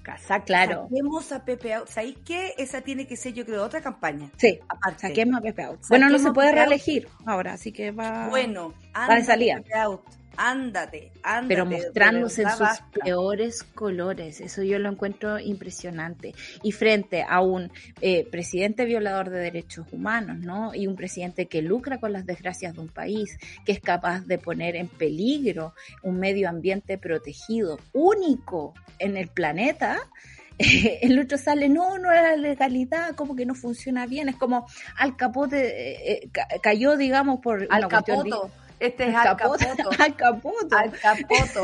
[0.02, 0.84] Casa, Claro.
[0.90, 1.88] Saquemos a Pepe Out.
[1.88, 2.54] ¿Sabéis qué?
[2.58, 4.30] Esa tiene que ser, yo creo, otra campaña.
[4.36, 5.08] Sí, Aparte.
[5.08, 5.80] saquemos a Pepe Out.
[5.88, 8.28] Bueno, no se puede reelegir ahora, así que va.
[8.28, 9.56] Bueno, de ándate, salida.
[9.56, 10.02] Pepe Out.
[10.40, 11.48] Ándate, ándate.
[11.48, 13.00] pero mostrándose en sus basta.
[13.04, 14.40] peores colores.
[14.40, 16.32] Eso yo lo encuentro impresionante.
[16.62, 20.74] Y frente a un eh, presidente violador de derechos humanos, ¿no?
[20.74, 24.38] Y un presidente que lucra con las desgracias de un país, que es capaz de
[24.38, 29.98] poner en peligro un medio ambiente protegido, único en el planeta.
[30.58, 34.66] el otro sale, no, no era la legalidad, como que no funciona bien, es como
[34.96, 38.50] al capote eh, eh, ca- cayó, digamos, por Al cuestión capoto.
[38.80, 39.64] Este es al capoto,
[39.98, 40.76] al capoto.
[40.76, 41.62] Al capoto.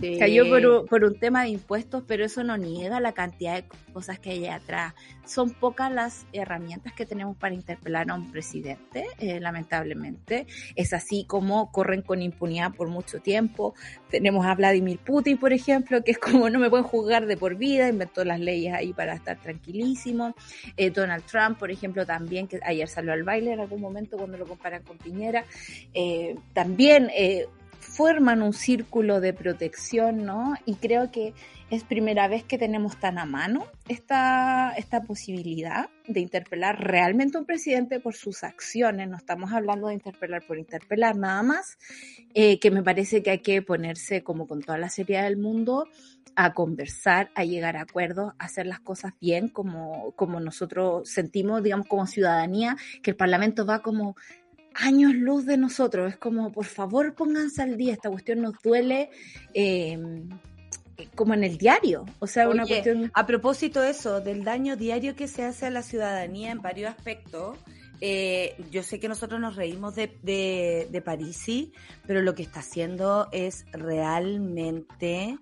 [0.00, 0.18] Sí.
[0.18, 3.64] Cayó por un, por un tema de impuestos, pero eso no niega la cantidad de
[3.98, 4.94] cosas que hay atrás.
[5.24, 10.46] Son pocas las herramientas que tenemos para interpelar a un presidente, eh, lamentablemente.
[10.76, 13.74] Es así como corren con impunidad por mucho tiempo.
[14.08, 17.56] Tenemos a Vladimir Putin, por ejemplo, que es como no me pueden juzgar de por
[17.56, 20.36] vida, inventó las leyes ahí para estar tranquilísimo.
[20.76, 24.38] Eh, Donald Trump, por ejemplo, también, que ayer salió al baile en algún momento cuando
[24.38, 25.44] lo comparan con Piñera.
[25.92, 27.48] Eh, también eh,
[27.98, 30.54] forman un círculo de protección, ¿no?
[30.64, 31.34] Y creo que
[31.68, 37.40] es primera vez que tenemos tan a mano esta, esta posibilidad de interpelar realmente a
[37.40, 39.08] un presidente por sus acciones.
[39.08, 41.76] No estamos hablando de interpelar por interpelar nada más,
[42.34, 45.88] eh, que me parece que hay que ponerse como con toda la seriedad del mundo
[46.36, 51.64] a conversar, a llegar a acuerdos, a hacer las cosas bien como, como nosotros sentimos,
[51.64, 54.14] digamos, como ciudadanía, que el Parlamento va como
[54.74, 56.12] años luz de nosotros.
[56.12, 57.94] Es como, por favor, pónganse al día.
[57.94, 59.10] Esta cuestión nos duele
[59.54, 59.98] eh,
[61.14, 62.04] como en el diario.
[62.18, 63.10] O sea, una cuestión.
[63.14, 66.90] A propósito de eso, del daño diario que se hace a la ciudadanía en varios
[66.90, 67.58] aspectos,
[68.00, 71.72] eh, yo sé que nosotros nos reímos de, de, de Parisi,
[72.06, 75.38] pero lo que está haciendo es realmente,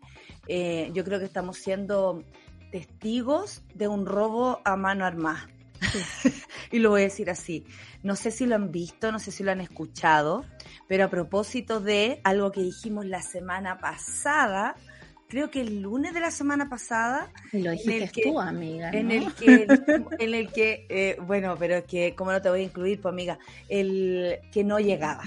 [0.49, 2.25] eh, yo creo que estamos siendo
[2.73, 5.49] testigos de un robo a mano armada.
[6.71, 7.65] y lo voy a decir así.
[8.03, 10.45] No sé si lo han visto, no sé si lo han escuchado,
[10.89, 14.75] pero a propósito de algo que dijimos la semana pasada,
[15.29, 18.91] creo que el lunes de la semana pasada, lo dijiste que- tú, amiga.
[18.91, 19.67] en el que,
[20.19, 23.13] en el que eh, bueno, pero es que, ¿cómo no te voy a incluir, pues
[23.13, 23.39] amiga?
[23.69, 25.25] El que no llegaba.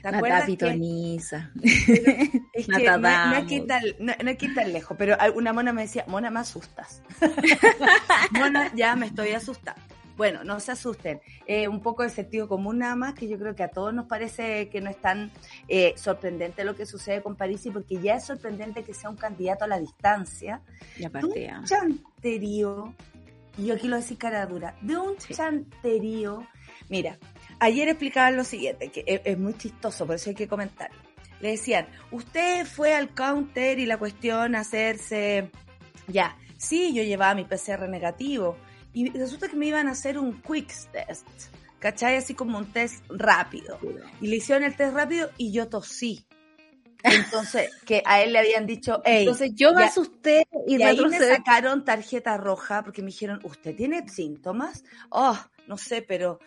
[0.00, 1.50] ¿Te acuerdas pitoniza.
[1.60, 3.66] es que Nata no, no es que Damos.
[3.66, 7.02] tan, no, no es que tan lejos, pero una mona me decía, mona, me asustas.
[8.30, 9.80] mona, ya me estoy asustando.
[10.16, 11.20] Bueno, no se asusten.
[11.46, 14.06] Eh, un poco de sentido común nada más, que yo creo que a todos nos
[14.06, 15.30] parece que no es tan
[15.68, 19.64] eh, sorprendente lo que sucede con Parisi, porque ya es sorprendente que sea un candidato
[19.64, 20.60] a la distancia
[20.96, 22.94] Y de aparte, ah, un chanterío,
[23.56, 25.34] y yo aquí lo decir cara dura, de un Sí.
[25.34, 26.46] chanterío.
[26.88, 27.18] Mira,
[27.58, 30.96] ayer explicaban lo siguiente, que es, es muy chistoso, por eso hay que comentarlo.
[31.40, 35.50] Le decían, usted fue al counter y la cuestión hacerse,
[36.06, 38.56] ya, sí, yo llevaba mi PCR negativo,
[38.92, 41.26] y resulta que me iban a hacer un quick test,
[41.78, 42.16] ¿cachai?
[42.16, 43.78] Así como un test rápido.
[44.20, 46.26] Y le hicieron el test rápido y yo tosí.
[47.02, 51.00] Entonces, que a él le habían dicho, hey, Entonces yo me asusté y, y ahí
[51.00, 54.84] me sacaron tarjeta roja porque me dijeron, ¿usted tiene síntomas?
[55.10, 56.38] Oh, no sé, pero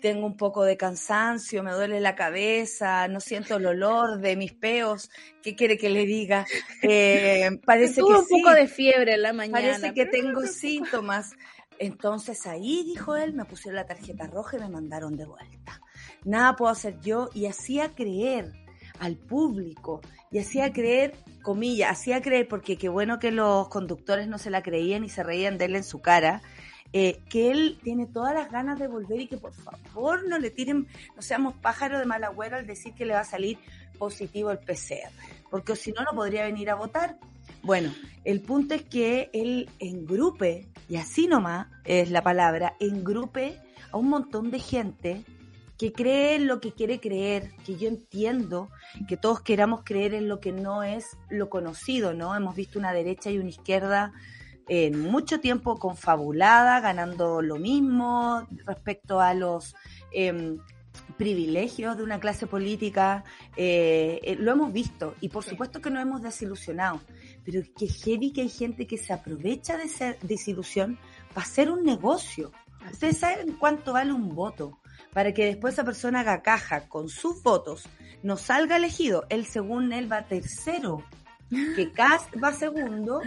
[0.00, 4.52] tengo un poco de cansancio, me duele la cabeza, no siento el olor de mis
[4.52, 5.10] peos.
[5.42, 6.46] ¿Qué quiere que le diga?
[6.82, 9.58] Eh, parece Tuve que un poco sí, de fiebre en la mañana.
[9.58, 11.32] parece que tengo síntomas.
[11.78, 15.80] Entonces ahí, dijo él, me pusieron la tarjeta roja y me mandaron de vuelta.
[16.24, 18.52] nada puedo hacer yo, y hacía creer
[18.98, 20.00] al público,
[20.30, 24.62] y hacía creer, comillas, hacía creer, porque qué bueno que los conductores no se la
[24.62, 26.42] creían y se reían de él en su cara,
[26.92, 30.50] eh, que él tiene todas las ganas de volver y que por favor no le
[30.50, 33.58] tiren, no seamos pájaros de mal agüero al decir que le va a salir
[33.98, 35.10] positivo el PCR,
[35.50, 37.18] porque si no, no podría venir a votar.
[37.66, 37.92] Bueno,
[38.24, 43.60] el punto es que él engrupe, y así nomás es la palabra, engrupe
[43.90, 45.24] a un montón de gente
[45.76, 48.68] que cree en lo que quiere creer, que yo entiendo
[49.08, 52.36] que todos queramos creer en lo que no es lo conocido, ¿no?
[52.36, 54.12] Hemos visto una derecha y una izquierda
[54.68, 59.74] en mucho tiempo confabulada, ganando lo mismo respecto a los
[60.12, 60.58] em,
[61.16, 63.24] privilegios de una clase política.
[63.56, 67.00] eh, eh, lo hemos visto y por supuesto que nos hemos desilusionado,
[67.46, 70.98] pero que heavy que hay gente que se aprovecha de esa desilusión
[71.32, 72.50] para hacer un negocio.
[72.90, 74.80] Ustedes saben cuánto vale un voto
[75.12, 77.88] para que después esa persona haga caja con sus votos,
[78.24, 79.26] no salga elegido.
[79.28, 81.04] Él, según él, va tercero,
[81.48, 83.22] que Cast va segundo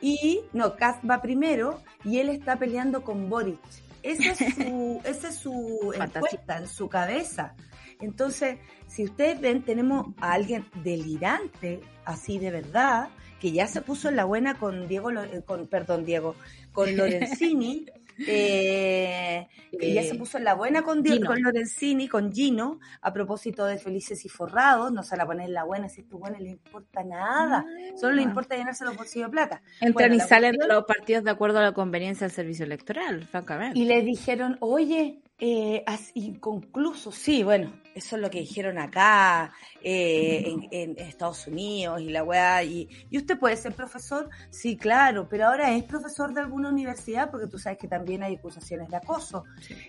[0.00, 3.60] y, no, Cast va primero y él está peleando con Boric.
[4.02, 7.54] Esa es su, esa es su encuesta en su cabeza.
[8.00, 8.58] Entonces,
[8.88, 13.10] si ustedes ven, tenemos a alguien delirante, así de verdad,
[13.40, 16.36] que ya se puso en la buena con Diego, eh, con, perdón, Diego,
[16.72, 17.86] con Lorenzini,
[18.26, 21.26] eh, que ya se puso en la buena con, Di- Gino.
[21.26, 25.54] con Lorenzini, con Gino, a propósito de Felices y Forrados, no se la ponen en
[25.54, 27.64] la buena, si a estos buenos le importa nada,
[27.98, 29.62] solo le importa llenarse los bolsillos de plata.
[29.80, 33.78] Entran Bueno, y salen los partidos de acuerdo a la conveniencia del servicio electoral, francamente.
[33.78, 35.84] Y le dijeron, oye, eh,
[36.14, 42.10] inconcluso, sí, bueno, eso es lo que dijeron acá, eh, en, en Estados Unidos y
[42.10, 42.62] la weá.
[42.62, 44.28] Y, ¿Y usted puede ser profesor?
[44.50, 48.36] Sí, claro, pero ahora es profesor de alguna universidad porque tú sabes que también hay
[48.36, 49.44] acusaciones de acoso.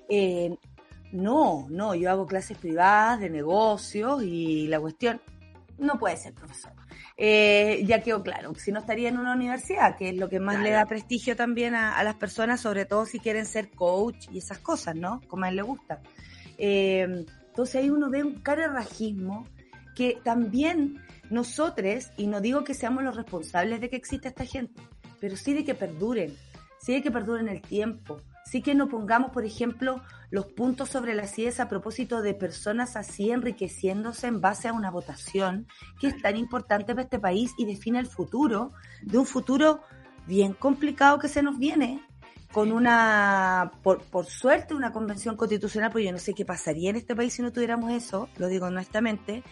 [0.07, 0.55] Eh,
[1.11, 5.21] no, no, yo hago clases privadas de negocios y la cuestión
[5.77, 6.71] no puede ser profesor.
[7.17, 10.59] Eh, ya quedó claro, si no estaría en una universidad, que es lo que más
[10.59, 14.39] le da prestigio también a, a las personas, sobre todo si quieren ser coach y
[14.39, 15.21] esas cosas, ¿no?
[15.27, 16.01] Como a él le gusta.
[16.57, 19.45] Eh, entonces ahí uno ve un carerrajismo
[19.95, 24.81] que también nosotros, y no digo que seamos los responsables de que exista esta gente,
[25.19, 26.35] pero sí de que perduren,
[26.79, 31.13] sí de que perduren el tiempo, sí que no pongamos, por ejemplo, los puntos sobre
[31.13, 35.67] las IES a propósito de personas así enriqueciéndose en base a una votación
[35.99, 38.71] que es tan importante para este país y define el futuro,
[39.01, 39.81] de un futuro
[40.27, 42.01] bien complicado que se nos viene,
[42.51, 46.97] con una, por, por suerte, una convención constitucional, pues yo no sé qué pasaría en
[46.97, 49.43] este país si no tuviéramos eso, lo digo honestamente,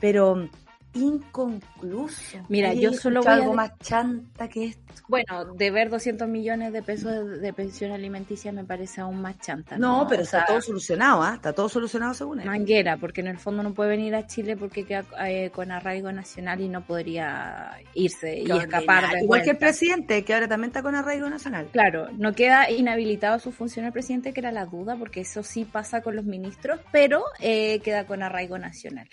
[0.00, 0.48] pero
[0.94, 2.38] inconcluso.
[2.48, 4.80] Mira, yo solo voy a algo de- más chanta que esto.
[5.08, 9.76] Bueno, deber 200 millones de pesos de, de pensión alimenticia me parece aún más chanta.
[9.78, 11.34] No, pero O sea, está todo solucionado, ¿ah?
[11.34, 12.46] Está todo solucionado según él.
[12.46, 16.10] Manguera, porque en el fondo no puede venir a Chile porque queda eh, con arraigo
[16.12, 20.70] nacional y no podría irse y escapar de Igual que el presidente, que ahora también
[20.70, 21.68] está con arraigo nacional.
[21.72, 25.64] Claro, no queda inhabilitado su función el presidente, que era la duda, porque eso sí
[25.64, 29.08] pasa con los ministros, pero eh, queda con arraigo nacional.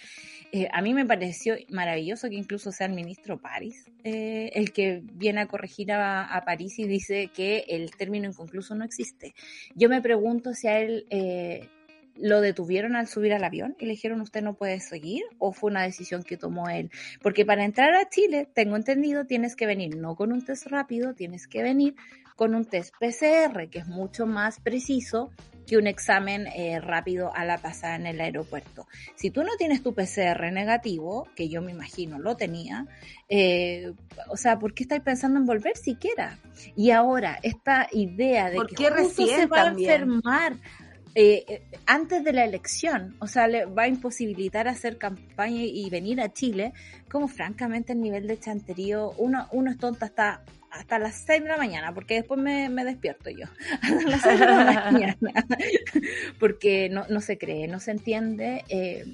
[0.52, 5.02] Eh, a mí me pareció maravilloso que incluso sea el ministro París eh, el que
[5.04, 9.34] viene a corregir a, a París y dice que el término inconcluso no existe.
[9.76, 11.68] Yo me pregunto si a él eh,
[12.16, 15.72] lo detuvieron al subir al avión y le dijeron usted no puede seguir o fue
[15.72, 16.92] una decisión que tomó él.
[17.22, 21.14] Porque para entrar a Chile, tengo entendido, tienes que venir no con un test rápido,
[21.14, 21.96] tienes que venir
[22.36, 25.32] con un test PCR, que es mucho más preciso
[25.68, 28.88] que un examen eh, rápido a la pasada en el aeropuerto.
[29.16, 32.88] Si tú no tienes tu PCR negativo, que yo me imagino lo tenía,
[33.30, 33.94] eh,
[34.30, 36.40] o sea, ¿por qué estáis pensando en volver siquiera?
[36.76, 39.90] Y ahora, esta idea de ¿Por que justo se va también?
[39.90, 40.54] a enfermar
[41.20, 45.90] eh, eh, antes de la elección, o sea, le va a imposibilitar hacer campaña y
[45.90, 46.74] venir a Chile,
[47.10, 50.44] como francamente el nivel de chanterío, uno, uno es tonta hasta
[50.78, 53.46] hasta las 6 de la mañana, porque después me, me despierto yo,
[53.82, 55.18] a las 6 de la mañana,
[56.40, 59.06] porque no, no se cree, no se entiende, eh,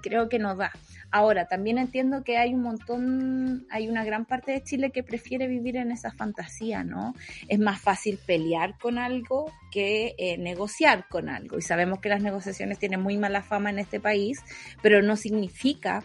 [0.00, 0.72] creo que no da.
[1.10, 5.46] Ahora, también entiendo que hay un montón, hay una gran parte de Chile que prefiere
[5.46, 7.14] vivir en esa fantasía, ¿no?
[7.48, 11.58] Es más fácil pelear con algo que eh, negociar con algo.
[11.58, 14.40] Y sabemos que las negociaciones tienen muy mala fama en este país,
[14.80, 16.02] pero no significa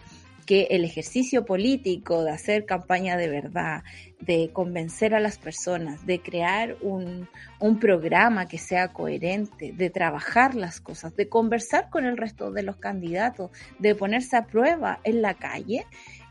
[0.48, 3.82] que el ejercicio político de hacer campaña de verdad,
[4.18, 7.28] de convencer a las personas, de crear un,
[7.60, 12.62] un, programa que sea coherente, de trabajar las cosas, de conversar con el resto de
[12.62, 15.84] los candidatos, de ponerse a prueba en la calle,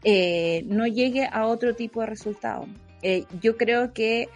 [0.03, 2.65] eh, no llegue a otro tipo de resultado.
[3.03, 4.29] Eh, yo creo que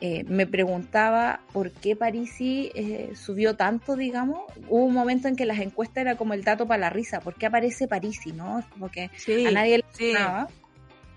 [0.00, 4.40] eh, me preguntaba por qué Parisi eh, subió tanto, digamos.
[4.68, 7.20] Hubo un momento en que las encuestas era como el dato para la risa.
[7.20, 8.32] ¿Por qué aparece Parisi?
[8.32, 8.58] ¿No?
[8.58, 10.12] Es como que Sí, a nadie le sí.
[10.12, 10.48] sonaba.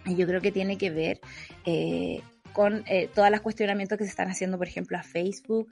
[0.05, 1.19] Y yo creo que tiene que ver
[1.65, 2.21] eh,
[2.53, 5.69] con eh, todas las cuestionamientos que se están haciendo, por ejemplo, a Facebook,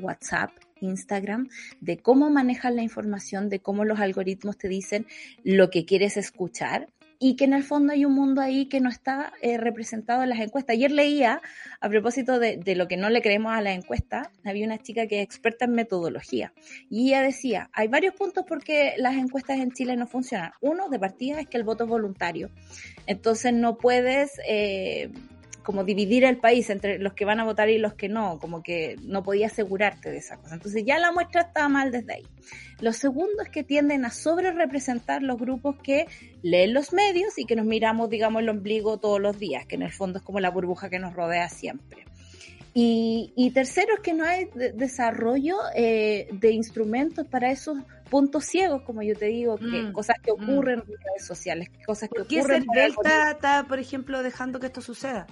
[0.00, 1.48] WhatsApp, Instagram,
[1.80, 5.06] de cómo manejas la información, de cómo los algoritmos te dicen
[5.42, 6.86] lo que quieres escuchar
[7.18, 10.30] y que en el fondo hay un mundo ahí que no está eh, representado en
[10.30, 10.74] las encuestas.
[10.74, 11.40] Ayer leía,
[11.80, 15.06] a propósito de, de lo que no le creemos a la encuesta, había una chica
[15.06, 16.52] que es experta en metodología
[16.90, 20.52] y ella decía, hay varios puntos por qué las encuestas en Chile no funcionan.
[20.60, 22.50] Uno, de partida, es que el voto es voluntario.
[23.06, 24.32] Entonces no puedes...
[24.46, 25.10] eh,
[25.66, 28.62] como dividir el país entre los que van a votar y los que no, como
[28.62, 30.54] que no podía asegurarte de esa cosa.
[30.54, 32.26] Entonces ya la muestra estaba mal desde ahí.
[32.80, 36.06] Lo segundo es que tienden a sobre representar los grupos que
[36.42, 39.82] leen los medios y que nos miramos, digamos, el ombligo todos los días, que en
[39.82, 42.04] el fondo es como la burbuja que nos rodea siempre.
[42.72, 47.78] Y, y tercero es que no hay de- desarrollo eh, de instrumentos para esos
[48.10, 50.34] puntos ciegos, como yo te digo, que Mm, cosas que mm.
[50.34, 54.60] ocurren en redes sociales, cosas que ¿Por qué ocurren por está, está, por ejemplo, dejando
[54.60, 55.26] que esto suceda?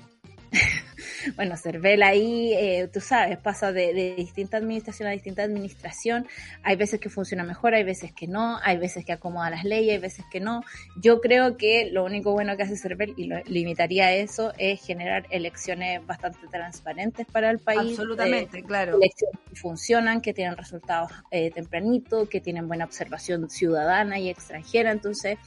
[1.36, 6.26] Bueno, Cervel ahí, eh, tú sabes, pasa de, de distinta administración a distinta administración.
[6.62, 9.94] Hay veces que funciona mejor, hay veces que no, hay veces que acomoda las leyes,
[9.94, 10.62] hay veces que no.
[10.96, 14.84] Yo creo que lo único bueno que hace Cervel, y lo limitaría a eso, es
[14.84, 17.98] generar elecciones bastante transparentes para el país.
[17.98, 18.96] Absolutamente, eh, claro.
[18.96, 24.90] elecciones que funcionan, que tienen resultados eh, tempranito, que tienen buena observación ciudadana y extranjera.
[24.90, 25.38] Entonces,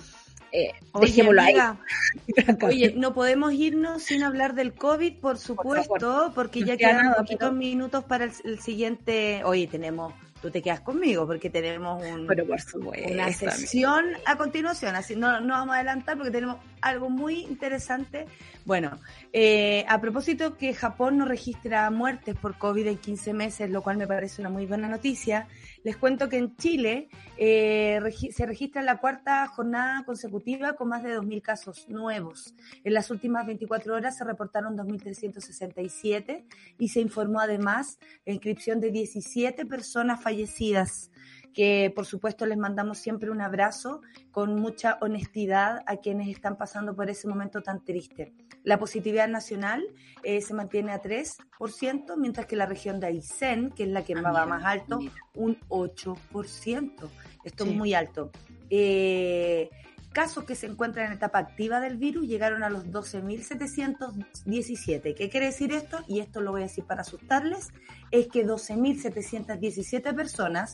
[0.57, 1.55] eh, Oye, dejémoslo ahí.
[2.63, 7.17] Oye, no podemos irnos sin hablar del COVID, por supuesto, porque ya queda quedan nada,
[7.17, 9.41] poquitos pero- minutos para el, el siguiente.
[9.43, 12.79] Oye, tenemos, tú te quedas conmigo porque tenemos un, supuesto.
[13.11, 18.25] una sesión a continuación, así no, no vamos a adelantar porque tenemos algo muy interesante.
[18.65, 18.99] Bueno,
[19.33, 23.97] eh, a propósito que Japón no registra muertes por COVID en 15 meses, lo cual
[23.97, 25.47] me parece una muy buena noticia,
[25.87, 27.07] les cuento que en Chile
[27.37, 28.01] eh,
[28.33, 32.55] se registra la cuarta jornada consecutiva con más de 2.000 casos nuevos.
[32.83, 36.43] En las últimas 24 horas se reportaron 2.367
[36.77, 41.09] y se informó además la inscripción de 17 personas fallecidas
[41.53, 46.95] que por supuesto les mandamos siempre un abrazo con mucha honestidad a quienes están pasando
[46.95, 48.33] por ese momento tan triste.
[48.63, 49.83] La positividad nacional
[50.23, 54.13] eh, se mantiene a 3%, mientras que la región de Aysén, que es la que
[54.13, 55.13] Ah, va mira, más alto, mira.
[55.35, 57.09] un 8%.
[57.43, 57.69] Esto Sí.
[57.71, 58.31] es muy alto.
[58.69, 59.69] Eh,
[60.11, 65.13] casos que se encuentran en etapa activa del virus llegaron a los 12.717.
[65.15, 65.99] ¿Qué quiere decir esto?
[66.07, 67.69] Y esto lo voy a decir para asustarles,
[68.11, 70.73] es que 12.717 personas,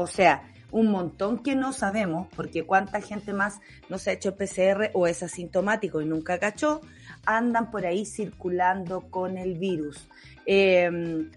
[0.00, 4.36] o sea, un montón que no sabemos, porque cuánta gente más no se ha hecho
[4.36, 6.82] PCR o es asintomático y nunca cachó,
[7.26, 10.08] andan por ahí circulando con el virus.
[10.46, 11.28] Eh,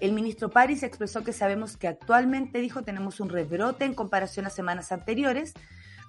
[0.00, 4.50] el ministro París expresó que sabemos que actualmente, dijo, tenemos un rebrote en comparación a
[4.50, 5.54] semanas anteriores.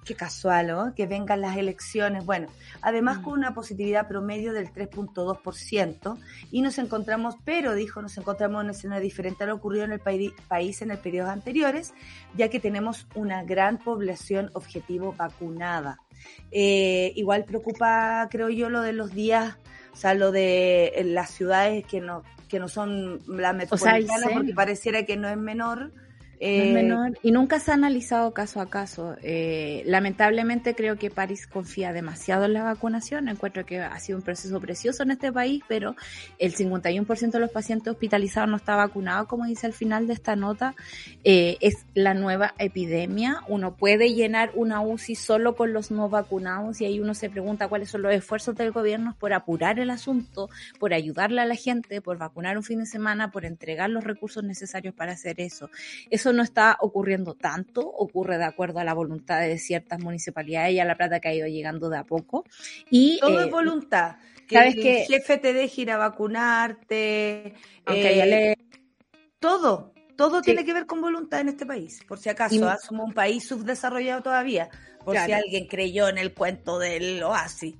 [0.06, 0.94] Qué casual, ¿no?
[0.94, 2.24] Que vengan las elecciones.
[2.24, 2.46] Bueno,
[2.80, 3.22] además Mm.
[3.22, 6.16] con una positividad promedio del 3.2%
[6.52, 9.92] y nos encontramos, pero dijo, nos encontramos en una escena diferente a lo ocurrido en
[9.92, 11.92] el paí- país en el periodos anteriores,
[12.36, 15.98] ya que tenemos una gran población objetivo vacunada.
[16.52, 19.56] Eh, igual preocupa, creo yo, lo de los días,
[19.92, 24.32] o sea, lo de eh, las ciudades que no, que no son la metropolitana, Aysén.
[24.34, 25.92] porque pareciera que no es menor.
[26.38, 29.16] Eh, menor y nunca se ha analizado caso a caso.
[29.22, 33.28] Eh, lamentablemente creo que París confía demasiado en la vacunación.
[33.28, 35.96] Encuentro que ha sido un proceso precioso en este país, pero
[36.38, 40.36] el 51% de los pacientes hospitalizados no está vacunado, como dice al final de esta
[40.36, 40.74] nota.
[41.24, 43.40] Eh, es la nueva epidemia.
[43.48, 47.68] Uno puede llenar una UCI solo con los no vacunados y ahí uno se pregunta
[47.68, 52.00] cuáles son los esfuerzos del gobierno por apurar el asunto, por ayudarle a la gente,
[52.00, 55.70] por vacunar un fin de semana, por entregar los recursos necesarios para hacer eso.
[56.10, 60.80] Eso no está ocurriendo tanto, ocurre de acuerdo a la voluntad de ciertas municipalidades y
[60.80, 62.44] a la plata que ha ido llegando de a poco.
[62.90, 64.16] Y todo eh, es voluntad.
[64.46, 67.54] Que ¿sabes el jefe te deje ir a vacunarte.
[67.86, 68.56] eh, le-
[69.40, 70.44] Todo, todo Sí.
[70.46, 72.00] tiene que ver con voluntad en este país.
[72.06, 72.76] Por si acaso, Y- ¿ah?
[72.80, 74.68] somos un país subdesarrollado todavía.
[75.04, 77.76] Por si alguien creyó en el cuento del oasis.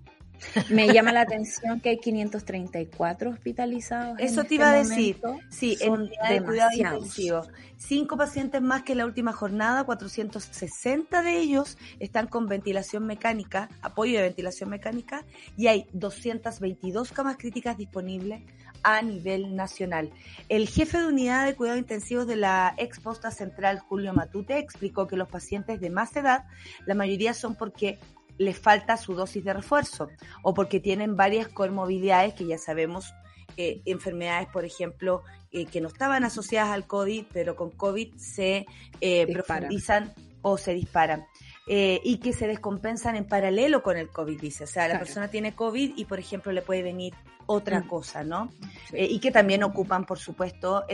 [0.70, 4.18] Me llama la atención que hay 534 hospitalizados.
[4.18, 5.20] en Eso te este iba a decir.
[5.50, 7.42] Sí, en de cuidado intensivo.
[7.78, 13.68] Cinco pacientes más que en la última jornada, 460 de ellos están con ventilación mecánica,
[13.82, 15.24] apoyo de ventilación mecánica,
[15.56, 18.42] y hay 222 camas críticas disponibles
[18.82, 20.10] a nivel nacional.
[20.48, 25.06] El jefe de unidad de cuidado intensivos de la ex posta central, Julio Matute, explicó
[25.06, 26.44] que los pacientes de más edad,
[26.86, 27.98] la mayoría son porque
[28.38, 30.08] les falta su dosis de refuerzo
[30.42, 33.12] o porque tienen varias comorbilidades que ya sabemos
[33.56, 38.66] eh, enfermedades, por ejemplo, eh, que no estaban asociadas al COVID, pero con COVID se
[39.00, 40.12] eh, profundizan
[40.42, 41.24] o se disparan.
[41.68, 44.64] Y que se descompensan en paralelo con el COVID, dice.
[44.64, 45.04] O sea, la Claro.
[45.06, 47.12] persona tiene COVID y, por ejemplo, le puede venir
[47.46, 47.88] otra Mm.
[47.88, 48.52] cosa, ¿no?
[48.90, 48.98] Sí.
[48.98, 50.84] Y que también ocupan, por supuesto,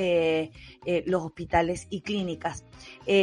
[1.04, 2.64] los hospitales y clínicas.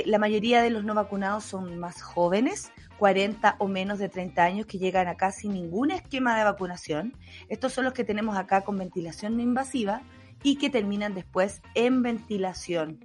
[0.06, 4.66] La mayoría de los no vacunados son más jóvenes, 40 o menos de 30 años,
[4.68, 7.14] que llegan acá sin ningún esquema de vacunación.
[7.48, 10.02] Estos son los que tenemos acá con ventilación no invasiva
[10.44, 13.00] y que terminan después en ventilación.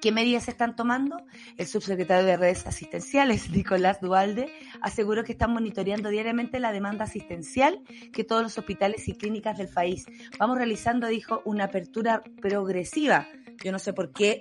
[0.00, 1.16] ¿Qué medidas se están tomando?
[1.56, 4.48] El subsecretario de Redes Asistenciales, Nicolás Dualde,
[4.80, 7.80] aseguró que están monitoreando diariamente la demanda asistencial
[8.12, 10.06] que todos los hospitales y clínicas del país.
[10.38, 13.26] Vamos realizando, dijo, una apertura progresiva.
[13.64, 14.40] Yo no sé por qué.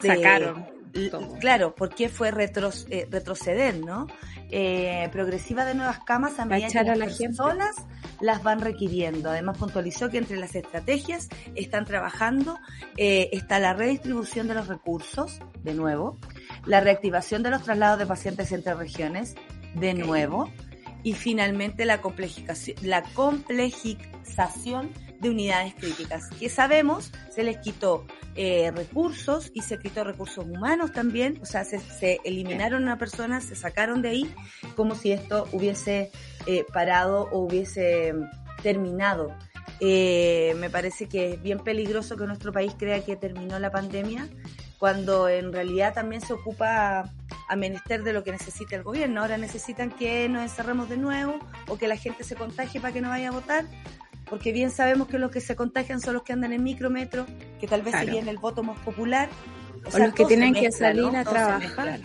[0.00, 0.77] de- Sacaron.
[1.40, 4.06] Claro, por qué fue eh, retroceder, ¿no?
[4.50, 7.24] Eh, progresiva de nuevas camas a medida que las la gente.
[7.26, 7.76] personas
[8.20, 9.30] las van requiriendo.
[9.30, 12.58] Además, puntualizó que entre las estrategias están trabajando
[12.96, 16.18] eh, está la redistribución de los recursos, de nuevo,
[16.64, 19.34] la reactivación de los traslados de pacientes entre regiones,
[19.74, 20.50] de nuevo,
[21.02, 24.90] y finalmente la complejización, la complejización
[25.20, 28.06] de unidades críticas, que sabemos se les quitó
[28.36, 33.44] eh, recursos y se quitó recursos humanos también, o sea, se, se eliminaron a personas,
[33.44, 34.34] se sacaron de ahí,
[34.76, 36.10] como si esto hubiese
[36.46, 39.34] eh, parado o hubiese mm, terminado.
[39.80, 44.28] Eh, me parece que es bien peligroso que nuestro país crea que terminó la pandemia,
[44.78, 47.12] cuando en realidad también se ocupa
[47.48, 49.20] a menester de lo que necesita el gobierno.
[49.20, 51.38] Ahora necesitan que nos encerremos de nuevo
[51.68, 53.64] o que la gente se contagie para que no vaya a votar,
[54.28, 57.26] porque bien sabemos que los que se contagian son los que andan en micrometro,
[57.60, 58.06] que tal vez Claro.
[58.06, 59.28] serían el voto más popular.
[59.86, 61.18] O sea, los que tienen que salir ¿no?
[61.18, 62.00] a Todo trabajar.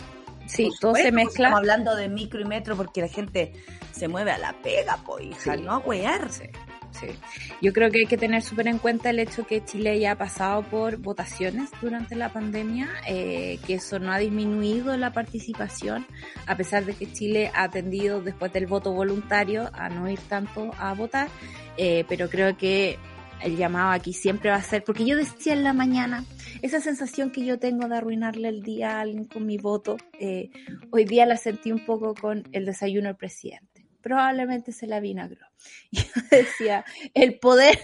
[0.46, 1.48] Sí, todo se mezcla.
[1.48, 3.52] Estamos hablando de micro y metro porque la gente
[3.92, 5.62] se mueve a la pega, po, hija, Sí.
[5.62, 6.50] no a huearse.
[6.92, 7.06] Sí.
[7.60, 10.16] Yo creo que hay que tener súper en cuenta el hecho que Chile ya ha
[10.16, 16.06] pasado por votaciones durante la pandemia, eh, que eso no ha disminuido la participación,
[16.46, 20.70] a pesar de que Chile ha tendido después del voto voluntario a no ir tanto
[20.78, 21.26] a votar,
[21.76, 22.98] eh, pero creo que
[23.42, 26.24] el llamado aquí siempre va a ser, porque yo decía en la mañana,
[26.62, 30.50] esa sensación que yo tengo de arruinarle el día a alguien con mi voto, eh,
[30.90, 33.73] hoy día la sentí un poco con el desayuno del presidente.
[34.04, 35.44] Probablemente se la vinagró.
[35.90, 36.84] Y yo decía,
[37.14, 37.78] el poder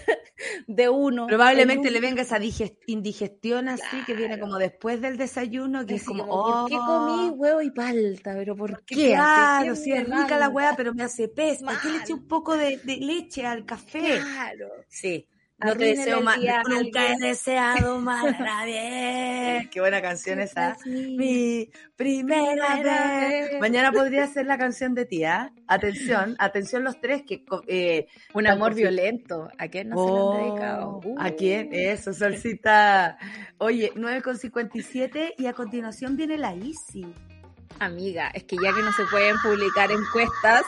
[0.67, 1.25] de uno.
[1.27, 6.03] Probablemente le venga esa digest- indigestión así que viene como después del desayuno, que es
[6.03, 8.33] como, como, ¿por qué oh, comí huevo y palta?
[8.35, 9.07] ¿Pero por qué?
[9.07, 11.63] Claro, sí, es rica la hueá, pero me hace pez.
[11.63, 14.19] ¿Por qué le eché un poco de, de leche al café?
[14.19, 14.69] Claro.
[14.87, 15.27] Sí.
[15.63, 16.39] No te deseo el mal.
[16.41, 19.69] día a Nunca he deseado mal a nadie.
[19.71, 20.71] Qué buena canción esa.
[20.71, 23.51] Es mi- primera Primera vez.
[23.51, 23.59] vez.
[23.61, 25.53] Mañana podría ser la canción de tía.
[25.67, 29.49] Atención, atención los tres que co- eh, Un amor violento.
[29.57, 30.99] ¿A quién no se lo han dedicado?
[31.03, 31.67] Oh, ¿A quién?
[31.67, 31.73] Uh.
[31.73, 33.17] Eso, Solcita.
[33.57, 37.05] Oye, 9,57 y a continuación viene la Easy.
[37.79, 40.63] Amiga, es que ya que no se pueden publicar encuestas,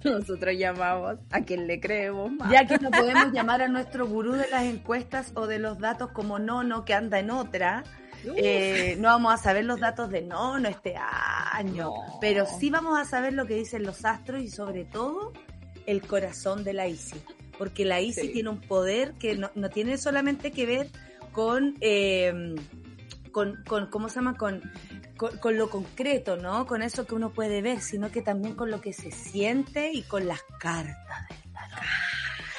[0.04, 2.50] nosotros llamamos a quien le creemos más.
[2.50, 6.10] Ya que no podemos llamar a nuestro gurú de las encuestas o de los datos
[6.12, 7.84] como Nono que anda en otra,
[8.36, 12.18] eh, no vamos a saber los datos de Nono este año, No.
[12.20, 15.32] pero sí vamos a saber lo que dicen los astros y sobre todo
[15.86, 17.20] el corazón de la Easy.
[17.58, 18.30] Porque la Sí.
[18.32, 20.88] tiene un poder que no, no tiene solamente que ver
[21.32, 22.54] con, eh,
[23.32, 24.36] con, con, ¿cómo se llama?
[24.36, 24.62] Con,
[25.20, 26.66] con, con lo concreto, ¿no?
[26.66, 30.00] Con eso que uno puede ver, sino que también con lo que se siente y
[30.00, 31.84] con las cartas del tarot.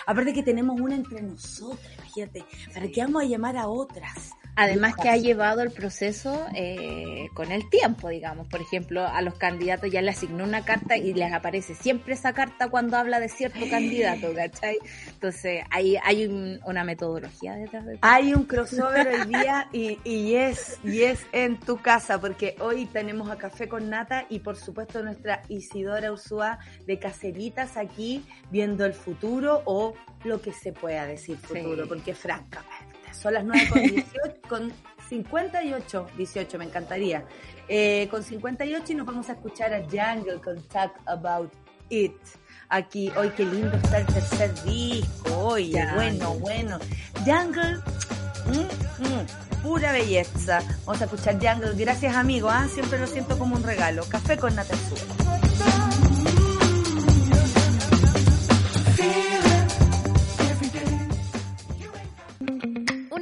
[0.05, 4.29] Aparte que tenemos una entre nosotras, imagínate, ¿para qué vamos a llamar a otras?
[4.55, 8.47] Además que ha llevado el proceso eh, con el tiempo, digamos.
[8.47, 12.33] Por ejemplo, a los candidatos ya le asignó una carta y les aparece siempre esa
[12.33, 14.77] carta cuando habla de cierto candidato, ¿cachai?
[15.07, 18.11] Entonces, hay, hay un- una metodología detrás de todo.
[18.11, 22.85] Hay un crossover hoy día y, y es, y es en tu casa, porque hoy
[22.87, 28.85] tenemos a Café con Nata y por supuesto nuestra Isidora Ursúa de Caseritas aquí viendo
[28.85, 29.93] el futuro o
[30.23, 31.89] lo que se pueda decir futuro, Sí.
[31.89, 34.09] porque francamente son las 9 con, 18,
[34.49, 34.73] con
[35.09, 37.25] 58, 18 me encantaría,
[37.67, 41.51] eh, con 58 y nos vamos a escuchar a Jungle con Talk About
[41.89, 42.15] It.
[42.69, 46.79] Aquí, hoy qué lindo está el tercer disco, oye, bueno, bueno.
[47.25, 47.79] Jungle,
[48.45, 50.61] mm, mm, pura belleza.
[50.85, 52.67] Vamos a escuchar Jungle, gracias amigo, ¿ah?
[52.73, 54.05] siempre lo siento como un regalo.
[54.09, 54.75] Café con Nata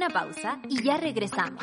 [0.00, 1.62] Una pausa y ya regresamos.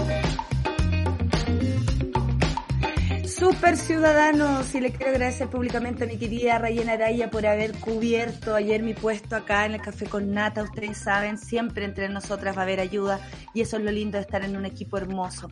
[3.41, 8.53] Super ciudadanos, y le quiero agradecer públicamente a mi querida Rayena Araya por haber cubierto
[8.53, 10.61] ayer mi puesto acá en el Café con Nata.
[10.61, 13.19] Ustedes saben, siempre entre nosotras va a haber ayuda
[13.55, 15.49] y eso es lo lindo de estar en un equipo hermoso.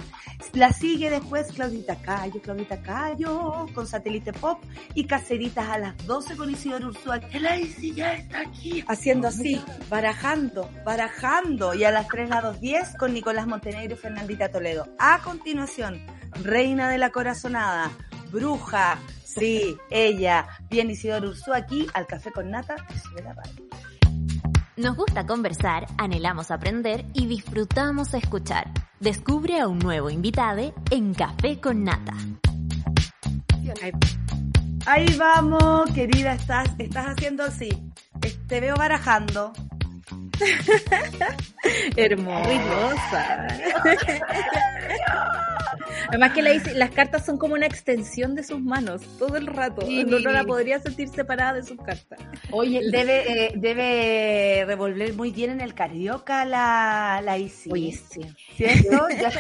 [0.54, 4.64] La sigue después Claudita Cayo, Claudita Cayo con Satélite Pop
[4.94, 7.20] y Caceritas a las 12 con Isidoro Ursúa.
[7.32, 8.84] El ICI ya está aquí.
[8.88, 9.60] Haciendo así,
[9.90, 11.74] barajando, barajando.
[11.74, 14.88] Y a las 3 a 2.10 con Nicolás Montenegro y Fernandita Toledo.
[15.00, 16.00] A continuación,
[16.44, 17.92] Reina de la Corazonada,
[18.32, 22.76] Bruja, sí, ella, bien Isidoro Ursúa aquí al Café con Nata
[23.16, 23.66] de la radio.
[24.78, 28.72] Nos gusta conversar, anhelamos aprender y disfrutamos escuchar.
[29.00, 32.14] Descubre a un nuevo invitado en Café con Nata.
[34.86, 37.70] Ahí, vamos, querida, estás, estás haciendo así.
[38.48, 39.54] Te veo barajando.
[41.96, 43.48] Hermosa.
[46.10, 49.46] Además que la hice- las cartas son como una extensión de sus manos todo el
[49.48, 49.82] rato.
[49.86, 50.04] Sí.
[50.06, 52.20] No, no la podría sentir separada de sus cartas.
[52.52, 57.70] Oye, debe, eh, debe revolver muy bien en el carioca la, la Isi.
[57.72, 58.22] Oye, sí.
[58.56, 59.08] ¿cierto?
[59.10, 59.32] Ya-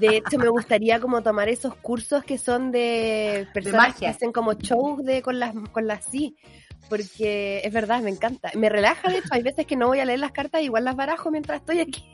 [0.00, 4.54] De hecho, me gustaría como tomar esos cursos que son de personas que hacen como
[4.54, 6.34] shows de con las con las sí,
[6.88, 8.50] porque es verdad, me encanta.
[8.54, 10.96] Me relaja, de hecho, hay veces que no voy a leer las cartas, igual las
[10.96, 12.04] barajo mientras estoy aquí.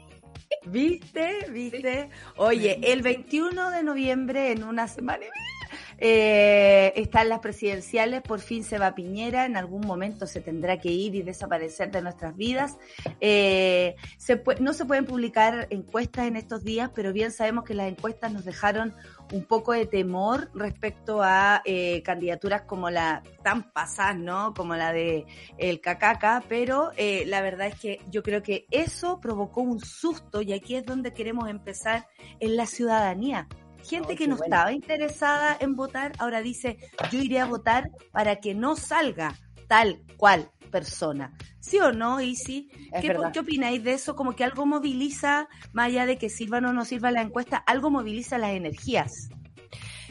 [0.67, 1.47] ¿Viste?
[1.51, 2.11] ¿Viste?
[2.37, 5.59] Oye, el 21 de noviembre, en una semana y media,
[5.99, 10.91] eh, están las presidenciales, por fin se va Piñera, en algún momento se tendrá que
[10.91, 12.77] ir y desaparecer de nuestras vidas.
[13.21, 17.89] Eh, se no se pueden publicar encuestas en estos días, pero bien sabemos que las
[17.89, 18.95] encuestas nos dejaron
[19.33, 24.55] un poco de temor respecto a eh, candidaturas como la tan pasadas, ¿no?
[24.55, 25.27] Como la de
[25.59, 30.43] el Cacaca, pero eh, la verdad es que yo creo que eso provocó un susto
[30.43, 32.07] y aquí es donde queremos empezar
[32.41, 33.49] en la ciudadanía.
[33.85, 34.45] Gente Oh, que no bueno.
[34.55, 36.79] estaba interesada en votar, ahora dice,
[37.11, 39.35] yo iré a votar para que no salga
[39.69, 41.35] tal cual persona.
[41.61, 42.71] ¿Sí o no, Isi?
[43.01, 43.17] ¿Qué.
[43.33, 44.15] ¿Qué opináis de eso?
[44.15, 47.91] Como que algo moviliza, más allá de que sirvan o no sirva la encuesta, algo
[47.91, 49.31] moviliza las energías.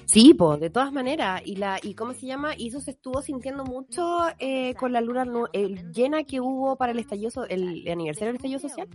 [0.08, 1.42] Sí, pues, de todas maneras.
[1.44, 5.02] Y la y cómo se llama, y eso se estuvo sintiendo mucho eh, con la
[5.02, 8.88] luna el llena que hubo para el estallido, so- el, aniversario del estallido social,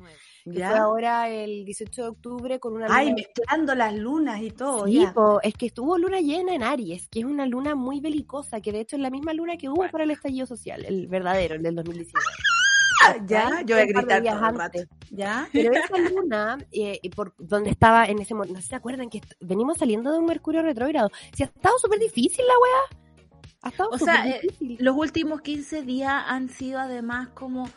[0.45, 0.71] que ¿Ya?
[0.71, 4.87] fue ahora el 18 de octubre con una Ay, luna mezclando las lunas y todo.
[4.87, 5.13] Sí, ya.
[5.13, 8.73] po, es que estuvo luna llena en Aries, que es una luna muy belicosa, que
[8.73, 11.63] de hecho es la misma luna que hubo para el estallido social, el verdadero, el
[11.63, 12.25] del 2019.
[13.27, 14.79] Ya, yo voy a gritar días todo el rato.
[14.79, 14.89] antes.
[15.11, 15.49] ¿Ya?
[15.53, 19.11] Pero esa luna, eh, por donde estaba en ese momento, no sé si se acuerdan
[19.11, 21.11] que venimos saliendo de un Mercurio retrógrado.
[21.35, 23.03] Si ha estado súper difícil la weá.
[23.63, 24.41] Ha estado O súper sea, eh.
[24.79, 27.69] Los últimos 15 días han sido además como,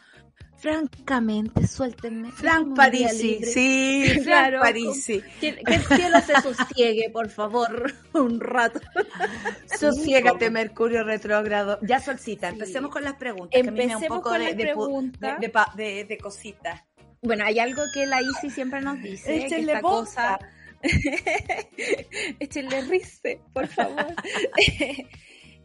[0.66, 2.32] francamente, suéltenme.
[2.32, 5.22] Frank Parisi, sí, Frank Claro, Parisi.
[5.39, 8.80] Que, que el cielo se sosiegue, por favor, un rato.
[9.80, 11.78] Sosiégate, Mercurio retrógrado.
[11.84, 13.61] Ya, Solcita, empecemos con las preguntas.
[13.61, 15.39] que a mí me da un Empecemos poco con de, las de preguntas.
[15.76, 16.82] de, de cositas.
[17.22, 19.99] Bueno, hay algo que la Isi siempre nos dice, que Échenle esta boca.
[19.99, 20.39] cosa...
[22.39, 24.07] Échenle riste, por favor.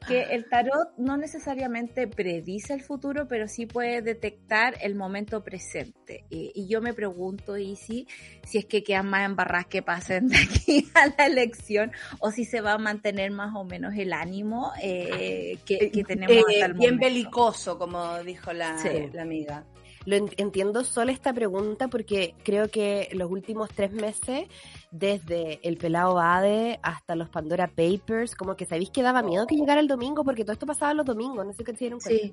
[0.09, 6.25] Que el tarot no necesariamente predice el futuro, pero sí puede detectar el momento presente.
[6.31, 8.07] Y, y yo me pregunto, Isi,
[8.45, 12.45] si es que quedan más embarradas que pasen de aquí a la elección, o si
[12.45, 16.67] se va a mantener más o menos el ánimo eh, que, que tenemos Eh, hasta
[16.67, 17.07] el bien momento.
[17.07, 18.89] belicoso, como dijo la, Sí.
[19.13, 19.65] la amiga.
[20.07, 24.49] Lo en- entiendo solo esta pregunta porque creo que los últimos tres meses,
[24.91, 29.57] desde el pelado Bade hasta los Pandora Papers, como que sabéis que daba miedo que
[29.57, 32.23] llegara el domingo porque todo esto pasaba los domingos, no sé qué se dieron cuenta.
[32.25, 32.33] Sí.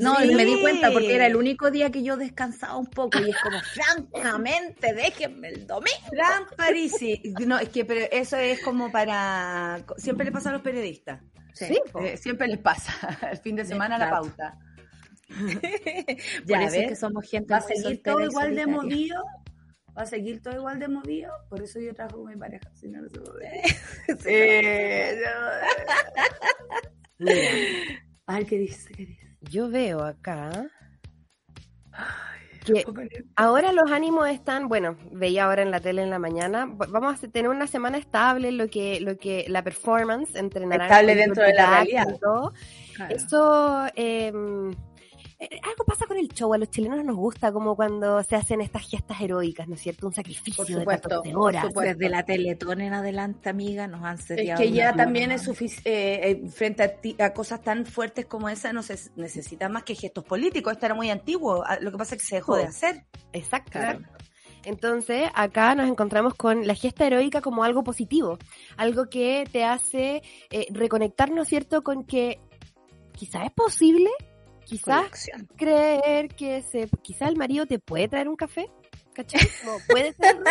[0.00, 0.30] No, Sí.
[0.30, 3.30] y me di cuenta porque era el único día que yo descansaba un poco y
[3.30, 5.98] es como, francamente, déjenme el domingo.
[6.10, 7.20] Fran Parisi.
[7.46, 9.84] No, es que pero eso es como para.
[9.96, 11.20] Siempre le pasa a los periodistas.
[11.54, 11.78] Sí.
[12.00, 12.92] Eh, siempre les pasa.
[13.30, 14.22] El fin de semana la Claro.
[15.40, 15.60] pauta.
[15.60, 19.22] Por Ya, eso es que somos gente Va a seguir todo igual de movido.
[19.96, 21.32] Va a seguir todo igual de movido.
[21.48, 22.70] Por eso yo trabajo con mi pareja.
[22.74, 23.62] Si no, no se puede.
[24.20, 25.20] Sí,
[27.18, 27.32] no.
[28.26, 28.92] Ay, ¿qué dice?
[28.92, 29.36] ¿Qué dice?
[29.42, 30.70] Yo veo acá
[32.64, 32.84] que
[33.36, 37.28] ahora los ánimos están, bueno, veía ahora en la tele en la mañana, vamos a
[37.28, 41.54] tener una semana estable, lo que, lo que la performance entre Naranjo Estable dentro de
[41.54, 42.06] la realidad.
[42.94, 43.14] Claro.
[43.14, 44.32] Eso, eh,
[45.62, 48.88] algo pasa con el show, a los chilenos nos gusta como cuando se hacen estas
[48.88, 50.06] gestas heroicas, ¿no es cierto?
[50.06, 51.66] Un sacrificio Por de supuesto, 14 por horas.
[51.66, 51.94] supuesto.
[51.98, 56.82] Desde la Teletón en adelante, amiga, nos han Es que ya también es suficiente, frente
[56.82, 60.72] a, ti- a cosas tan fuertes como esa, no se necesita más que gestos políticos.
[60.74, 61.64] Esto era muy antiguo.
[61.66, 63.04] Ah, Lo que pasa es que se dejó de hacer.
[63.32, 63.72] Exacto.
[63.72, 64.00] Claro.
[64.64, 68.38] Entonces, acá nos encontramos con la gesta heroica como algo positivo,
[68.76, 72.38] algo que te hace eh, reconectar, ¿no es cierto?, con que
[73.12, 74.08] quizás es posible,
[74.72, 75.48] quizás Conexión.
[75.56, 78.70] creer que se, quizás el marido te puede traer un café,
[79.12, 79.46] ¿cachai?
[79.64, 80.36] Como puede ser.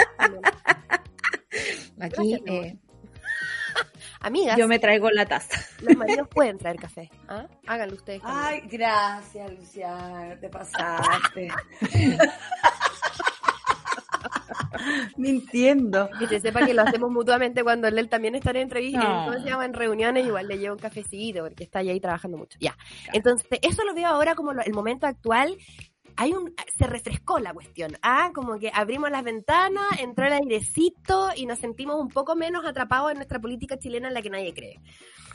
[2.00, 2.78] Aquí Gracias, eh,
[4.22, 5.60] Amigas, yo me traigo la taza.
[5.82, 7.10] los maridos pueden traer café.
[7.28, 7.48] ¿ah?
[7.68, 8.22] Háganlo ustedes.
[8.22, 8.46] también.
[8.46, 11.48] Ay, gracias, Luciana, te pasaste.
[15.18, 16.10] Mintiendo.
[16.20, 19.26] Que se sepa que lo hacemos mutuamente cuando él también está en entrevistas, No.
[19.26, 19.66] ¿cómo se llama?
[19.66, 22.58] En reuniones, igual le lleva un cafecito porque está ahí trabajando mucho.
[22.62, 22.76] Ya.
[23.14, 25.56] Entonces, eso lo veo ahora como lo- el momento actual.
[26.18, 27.98] Hay un, se refrescó la cuestión.
[28.02, 32.66] Ah, como que abrimos las ventanas, entró el airecito y nos sentimos un poco menos
[32.66, 34.80] atrapados en nuestra política chilena en la que nadie cree.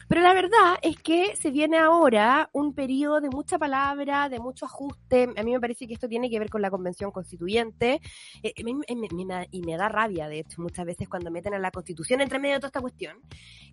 [0.08, 4.66] Pero la verdad es que se viene ahora un periodo de mucha palabra, de mucho
[4.66, 5.28] ajuste.
[5.36, 8.00] A mí me parece que esto tiene que ver con la convención constituyente.
[8.42, 11.54] Eh, me- me- me- me- y me da rabia, de hecho, muchas veces cuando meten
[11.54, 13.16] a la constitución entre medio de toda esta cuestión,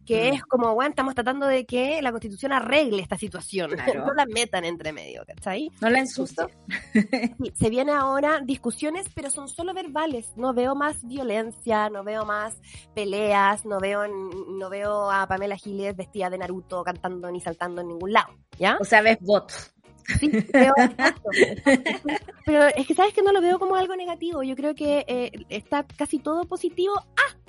[0.05, 0.35] que Mm.
[0.35, 3.71] es como, bueno, estamos tratando de que la constitución arregle esta situación,
[4.01, 4.05] Claro.
[4.07, 5.69] no la metan entre medio, ¿cachai?
[5.81, 6.49] No la ensucio.
[6.93, 10.33] Sí, se viene ahora discusiones, pero son solo verbales.
[10.35, 12.59] No veo más violencia, no veo más
[12.95, 17.87] peleas, no veo, no veo a Pamela Giles vestida de Naruto cantando ni saltando en
[17.89, 18.77] ningún lado, ¿ya?
[18.79, 19.73] O sea, ves votos.
[20.19, 20.73] Sí, veo.
[22.45, 24.43] Pero es que sabes que no lo veo como algo negativo.
[24.43, 27.43] Yo creo que eh, está casi todo positivo hasta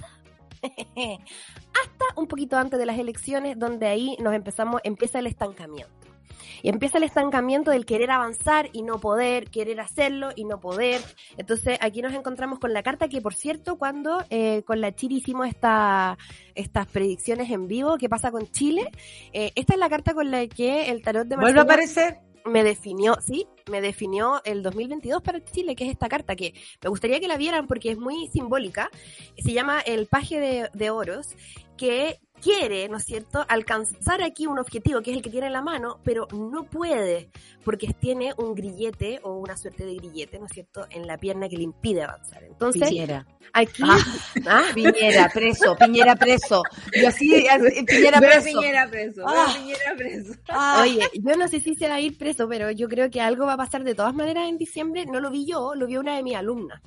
[1.83, 5.93] hasta un poquito antes de las elecciones, donde ahí nos empezamos, empieza el estancamiento.
[6.63, 11.01] Y empieza el estancamiento del querer avanzar y no poder, querer hacerlo y no poder.
[11.37, 15.17] Entonces aquí nos encontramos con la carta que, por cierto, cuando eh, con la Chiri
[15.17, 16.19] hicimos esta,
[16.55, 18.91] estas predicciones en vivo, ¿qué pasa con Chile?
[19.33, 22.35] Eh, esta es la carta con la que el tarot de ¿Vuelve a Marcelo aparecer?
[22.45, 26.91] me definió, sí, me definió el 2022 para Chile, que es esta carta que me
[26.91, 28.91] gustaría que la vieran porque es muy simbólica.
[29.39, 31.29] Se llama el paje de, de oros,
[31.77, 35.55] que quiere, ¿no es cierto?, alcanzar aquí un objetivo que es el que tiene en
[35.55, 37.31] la mano, pero no puede
[37.65, 41.49] porque tiene un grillete o una suerte de grillete, ¿no es cierto?, en la pierna
[41.49, 42.45] que le impide avanzar.
[42.45, 43.27] Entonces, Piñera.
[43.55, 43.83] aquí...
[43.87, 43.99] Ah.
[44.47, 46.63] Ah, Piñera preso, Piñera preso.
[46.95, 48.61] Yo así, así, Piñera preso.
[48.61, 49.25] Piñera preso.
[49.27, 49.55] Ah.
[49.57, 50.33] Piñera preso.
[50.49, 53.23] Ah, Oye, yo no sé si se va a ir preso, pero yo creo que
[53.23, 55.07] algo va a pasar de todas maneras en diciembre.
[55.07, 56.83] No lo vi yo, lo vio una de mis alumnas.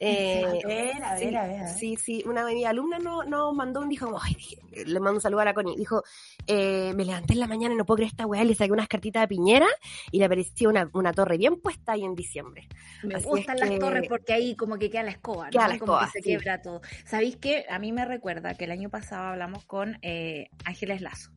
[0.00, 1.68] Eh, a ver, a ver, sí, a ver, a ver.
[1.68, 5.14] Sí, sí, una de mis alumnas nos no mandó un, dijo, ay, dije, le mando
[5.16, 6.02] un saludo a la Connie, dijo,
[6.46, 8.88] eh, me levanté en la mañana y no puedo creer esta weá, le saqué unas
[8.88, 9.66] cartitas de piñera
[10.10, 12.68] y le apareció una, una torre bien puesta ahí en diciembre.
[13.04, 15.50] Me Así gustan las que- torres porque ahí como que queda la escoba, ¿no?
[15.50, 16.24] Queda la como escoba, que se sí.
[16.24, 16.80] quiebra todo.
[17.06, 17.64] ¿Sabéis qué?
[17.70, 21.30] A mí me recuerda que el año pasado hablamos con eh, Ángeles Lazo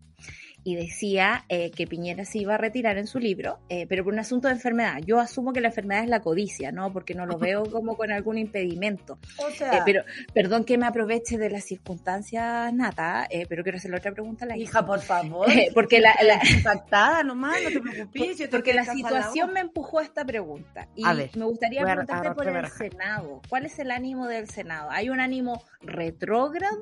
[0.68, 4.12] y decía eh, que Piñera se iba a retirar en su libro, eh, pero por
[4.12, 4.98] un asunto de enfermedad.
[5.06, 6.92] Yo asumo que la enfermedad es la codicia, ¿no?
[6.92, 9.18] Porque no lo veo como con algún impedimento.
[9.38, 10.04] o Eh, sea, pero
[10.34, 14.50] perdón que me aproveche de las circunstancias, Nata, eh, pero quiero hacer otra pregunta a
[14.50, 15.50] la hija, por favor.
[15.50, 18.38] Eh, porque la- la- impactada nomás, no te preocupes.
[18.38, 20.90] yo te Porque la situación me empujó a esta pregunta.
[20.96, 22.68] Y A ver, me gustaría a preguntarte por el.
[22.72, 23.42] Senado.
[23.48, 24.90] ¿Cuál es el ánimo del Senado?
[24.92, 26.78] ¿Hay un ánimo retrógrado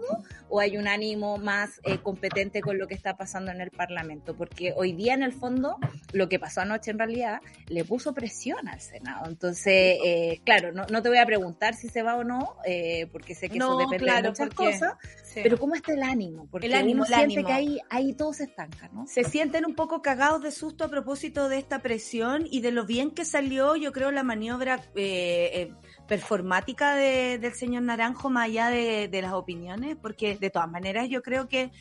[0.50, 4.36] o hay un ánimo más eh, competente con lo que está pasando en el Parlamento,
[4.36, 5.78] porque hoy día en el fondo
[6.14, 9.28] lo que pasó anoche en realidad le puso presión al Senado.
[9.28, 13.08] Entonces, eh, claro, no, no te voy a preguntar si se va o no, eh,
[13.12, 15.42] porque sé que eso depende claro, de muchas porque- cosas, Sí.
[15.44, 16.48] pero ¿cómo está el ánimo?
[16.50, 17.48] Porque El ánimo, uno el siente ánimo.
[17.48, 19.06] que ahí, ahí todo se estanca, ¿no?
[19.08, 22.86] se sienten un poco cagados de susto a propósito de esta presión y de lo
[22.86, 25.74] bien que salió, yo creo, la maniobra eh, eh,
[26.08, 31.10] performática de- del señor Naranjo, más allá de, de las opiniones, porque de todas maneras
[31.10, 31.72] yo creo que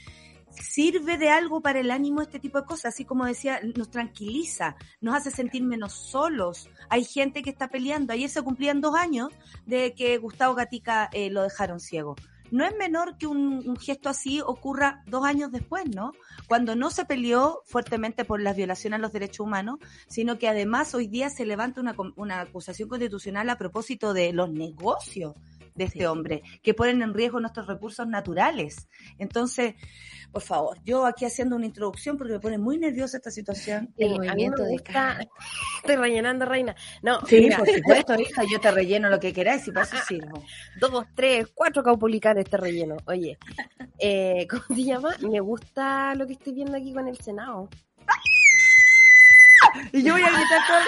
[0.63, 4.77] sirve de algo para el ánimo este tipo de cosas, así como decía, nos tranquiliza,
[5.01, 6.69] nos hace sentir menos solos.
[6.89, 9.31] Hay gente que está peleando, ayer se cumplían dos años
[9.67, 12.17] de que Gustavo Gatica eh, lo dejaron ciego.
[12.51, 16.13] No es menor que un, un gesto así ocurra dos años después, ¿no?
[16.47, 20.95] Cuando no se peleó fuertemente por las violaciones a los derechos humanos, sino que además
[20.95, 25.35] hoy día se levanta una, una acusación constitucional a propósito de los negocios
[25.75, 26.05] de este Sí.
[26.05, 28.89] hombre, que ponen en riesgo nuestros recursos naturales.
[29.19, 29.75] Entonces,
[30.33, 33.93] por favor, yo aquí haciendo una introducción porque me pone muy nerviosa esta situación.
[33.97, 35.27] El Sí, a mí me movimiento de cara.
[35.79, 36.75] Estoy rellenando, reina.
[37.03, 39.97] No, Sí, mira, por supuesto, hija, yo te relleno lo que queráis y para eso
[40.07, 40.43] sirvo.
[40.81, 42.97] dos, tres, cuatro caupolicanes este relleno.
[43.07, 43.39] Oye,
[43.99, 45.11] eh, ¿cómo se llama?
[45.21, 47.69] Me gusta lo que estoy viendo aquí con el Senado.
[49.93, 50.79] Y yo voy a gritar todo.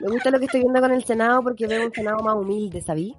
[0.00, 2.80] Me gusta lo que estoy viendo con el Senado porque veo un Senado más humilde,
[2.82, 3.14] ¿sabí?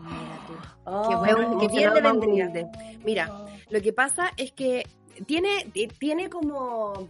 [0.00, 0.52] Mira tú.
[0.84, 2.44] Oh, Qué Veo bueno, un qué bien Senado le más vendría.
[2.46, 2.66] humilde.
[3.04, 4.86] Mira, lo que pasa es que
[5.26, 7.08] tiene, tiene como...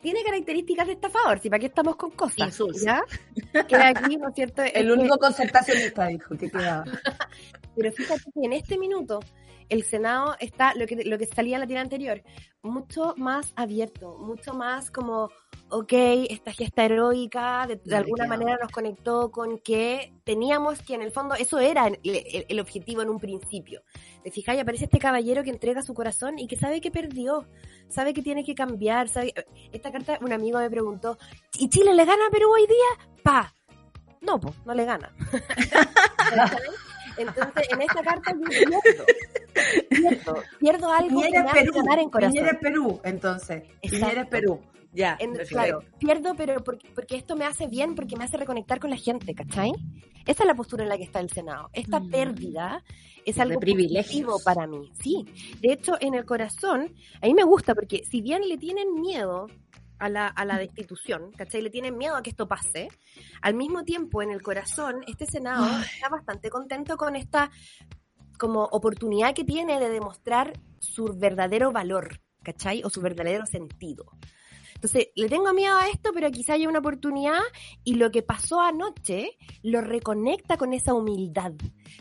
[0.00, 2.84] Tiene características de estafador, si para qué estamos con cosas, Insulso.
[2.84, 3.02] ¿ya?
[3.68, 4.60] Que aquí, ¿no es cierto?
[4.62, 6.84] Es El que- único concertacionista dijo que quedaba.
[7.76, 9.20] Pero fíjate que en este minuto
[9.68, 12.20] el Senado está, lo que, lo que salía en la tira anterior,
[12.62, 15.30] mucho más abierto, mucho más como,
[15.72, 15.92] ok,
[16.30, 21.10] esta gesta heroica de, de alguna manera nos conectó con que teníamos que en el
[21.10, 23.82] fondo, eso era el, el- el objetivo en un principio.
[24.22, 27.46] Te fijas, y aparece este caballero que entrega su corazón y que sabe que perdió,
[27.88, 29.32] sabe que tiene que cambiar, sabe...
[29.72, 31.18] Esta carta, un amigo me preguntó,
[31.58, 33.08] ¿y Chile le gana a Perú hoy día?
[33.22, 33.52] Pa.
[34.20, 35.12] No, pues, no le gana.
[37.16, 39.04] Entonces, en esta carta yo pierdo.
[39.90, 41.72] Pierdo, pierdo algo que Perú.
[41.74, 42.32] ganar en corazón.
[42.34, 43.62] Piñera Perú, entonces.
[43.82, 44.24] Piñera.
[44.28, 44.60] Perú.
[44.92, 48.78] Ya, En- claro, pierdo, pero porque, porque esto me hace bien, porque me hace reconectar
[48.78, 49.72] con la gente, ¿cachai?
[50.26, 51.70] Esa es la postura en la que está el Senado.
[51.72, 52.10] Esta Mm.
[52.10, 52.84] pérdida
[53.24, 53.58] es algo
[54.04, 55.24] positivo para mí, sí.
[55.60, 59.46] De hecho, en el corazón, a mí me gusta porque si bien le tienen miedo
[59.98, 61.62] a la, a la destitución, ¿cachai?
[61.62, 62.88] Le tienen miedo a que esto pase,
[63.40, 67.50] al mismo tiempo en el corazón, este Senado está bastante contento con esta
[68.38, 72.82] como oportunidad que tiene de demostrar su verdadero valor, ¿cachai?
[72.84, 74.04] O su verdadero sentido.
[74.82, 77.38] Entonces, le tengo miedo a esto, pero quizá haya una oportunidad
[77.84, 81.52] y lo que pasó anoche lo reconecta con esa humildad,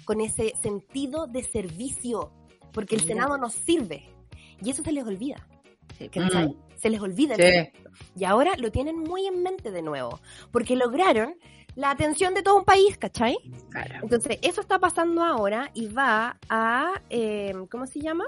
[0.03, 2.31] con ese sentido de servicio,
[2.73, 3.01] porque el.
[3.01, 4.09] Senado nos sirve
[4.63, 5.47] y eso se les olvida.
[5.99, 6.55] Mm.
[6.75, 7.35] Se les olvida.
[7.35, 7.69] Sí.
[8.15, 10.19] Y ahora lo tienen muy en mente de nuevo,
[10.51, 11.35] porque lograron
[11.75, 13.37] la atención de todo un país, ¿cachai?
[13.69, 13.99] claro.
[14.01, 18.25] Entonces, eso está pasando ahora y va a, eh, ¿cómo se llama?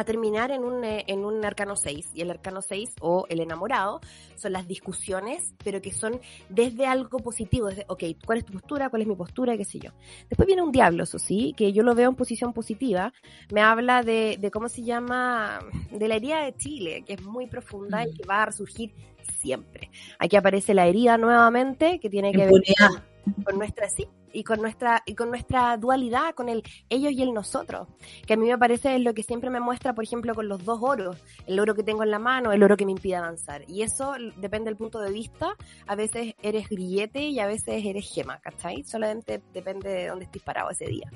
[0.00, 2.12] A terminar en un, eh, en un arcano 6.
[2.14, 4.00] Y el arcano 6 o el enamorado
[4.34, 8.88] son las discusiones, pero que son desde algo positivo, desde, ok, ¿cuál es tu postura?
[8.88, 9.58] ¿Cuál es mi postura?
[9.58, 9.90] ¿Qué sé yo?
[10.30, 13.12] Después viene un diablo, eso sí, que yo lo veo en posición positiva.
[13.52, 15.60] Me habla de, de ¿cómo se llama?
[15.90, 18.16] De la herida de Chile, que es muy profunda y Mm.
[18.16, 18.94] que va a resurgir
[19.38, 19.90] siempre.
[20.18, 23.04] Aquí aparece la herida nuevamente, que tiene que ver Impunidad.
[23.44, 27.32] Con nuestra sí y con nuestra y con nuestra dualidad con el ellos y el
[27.32, 27.88] nosotros
[28.26, 30.64] que a mí me parece es lo que siempre me muestra por ejemplo con los
[30.64, 31.16] dos oros
[31.46, 33.64] el oro que tengo en la mano el oro que me impide avanzar.
[33.68, 35.56] Y eso depende del punto de vista
[35.86, 38.84] a veces eres grillete y a veces eres gema ¿cachai?
[38.84, 41.10] solamente depende de dónde estés parado ese día.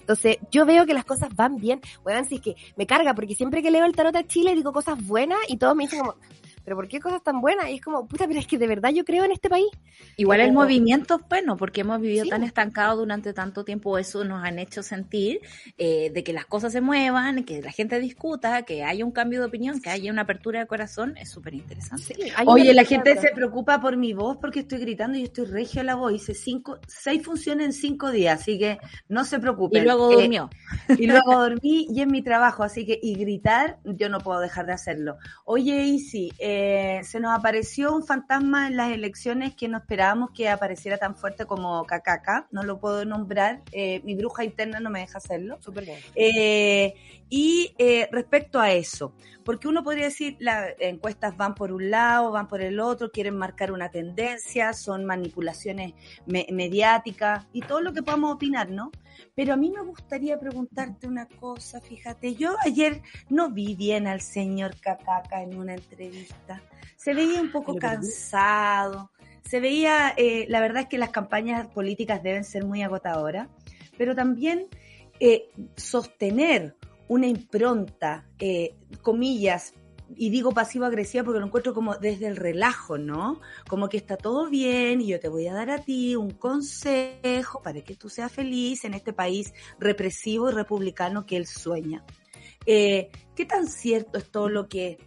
[0.00, 1.80] Entonces yo veo que las cosas van bien.
[2.02, 4.72] Bueno si es que me carga porque siempre que leo el tarot a Chile digo
[4.72, 6.16] cosas buenas y todos me dicen como
[6.64, 7.68] pero ¿por qué cosas tan buenas?
[7.70, 9.66] Y es como, puta, pero es que de verdad yo creo en este país.
[10.16, 12.30] Igual el Como- movimiento es bueno, porque hemos vivido Sí.
[12.30, 15.40] tan estancados durante tanto tiempo, eso nos han hecho sentir
[15.78, 19.40] eh, de que las cosas se muevan, que la gente discuta, que haya un cambio
[19.40, 22.16] de opinión, que haya una apertura de corazón, es súper interesante.
[22.46, 25.80] Oye, la gente se preocupa por mi voz porque estoy gritando y yo estoy regio
[25.80, 26.12] a la voz.
[26.14, 29.84] Hice cinco, seis funciones en cinco días, así que no se Y preocupen.
[29.84, 30.50] luego Eh, durmió.
[31.04, 34.66] y luego dormí y en mi trabajo, así que y gritar yo no puedo dejar
[34.66, 35.16] de hacerlo.
[35.44, 36.53] Oye, Isi, eh,
[37.04, 41.46] se nos apareció un fantasma en las elecciones que no esperábamos que apareciera tan fuerte
[41.46, 45.58] como Cacaca, no lo puedo nombrar, eh, mi bruja interna no me deja hacerlo.
[45.60, 45.98] Súper bien.
[46.14, 46.94] Eh,
[47.30, 49.14] Y eh, respecto a eso,
[49.44, 53.36] porque uno podría decir, las encuestas van por un lado, van por el otro, quieren
[53.36, 55.94] marcar una tendencia, son manipulaciones
[56.26, 58.92] me- mediáticas y todo lo que podamos opinar, ¿no?
[59.34, 64.20] Pero a mí me gustaría preguntarte una cosa, fíjate, yo ayer no vi bien al
[64.20, 66.62] señor Cacaca en una entrevista,
[66.96, 69.10] se veía un poco cansado,
[69.42, 73.48] se veía, eh, la verdad es que las campañas políticas deben ser muy agotadoras,
[73.96, 74.66] pero también
[75.20, 76.76] eh, sostener
[77.08, 79.74] una impronta, eh, comillas,
[80.16, 83.40] y digo pasivo-agresiva porque lo encuentro como desde el relajo, ¿no?
[83.68, 87.62] Como que está todo bien y yo te voy a dar a ti un consejo
[87.62, 92.04] para que tú seas feliz en este país represivo y republicano que él sueña.
[92.66, 94.98] Eh, ¿Qué tan cierto es todo lo que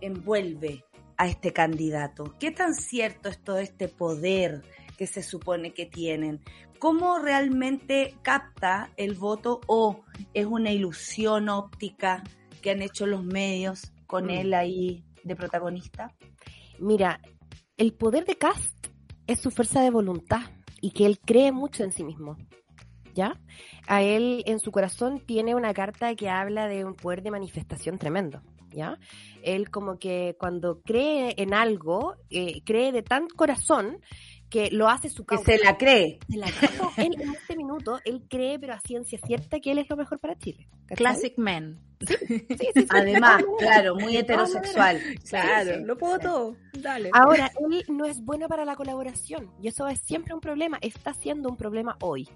[0.00, 0.84] envuelve
[1.16, 2.34] a este candidato?
[2.38, 4.62] ¿Qué tan cierto es todo este poder
[4.98, 6.40] que se supone que tienen?
[6.82, 10.00] ¿Cómo realmente capta el voto o
[10.34, 12.24] es una ilusión óptica
[12.60, 14.30] que han hecho los medios con Mm.
[14.30, 16.12] él ahí de protagonista?
[16.80, 17.20] Mira,
[17.76, 18.88] el poder de Cast
[19.28, 20.40] es su fuerza de voluntad
[20.80, 22.36] y que él cree mucho en sí mismo.
[23.14, 23.40] ¿Ya?
[23.86, 27.96] A él en su corazón tiene una carta que habla de un poder de manifestación
[27.96, 28.42] tremendo.
[28.70, 28.98] ¿Ya?
[29.44, 33.98] Él como que cuando cree en algo, eh, cree de tan corazón
[34.52, 35.52] que lo hace su Que causa.
[35.52, 36.18] se la cree.
[36.28, 36.70] Se la cree.
[37.06, 40.20] Él en este minuto, él cree, pero a ciencia cierta, que él es lo mejor
[40.20, 40.68] para Chile.
[40.86, 40.96] ¿cachai?
[40.96, 41.80] Classic man.
[42.06, 45.00] Sí, sí, sí, Además, claro, muy heterosexual.
[45.28, 46.56] Claro, Sí, sí, lo puedo todo.
[46.74, 47.08] Dale.
[47.14, 51.14] Ahora, él no es bueno para la colaboración y eso es siempre un problema, está
[51.14, 52.28] siendo un problema hoy,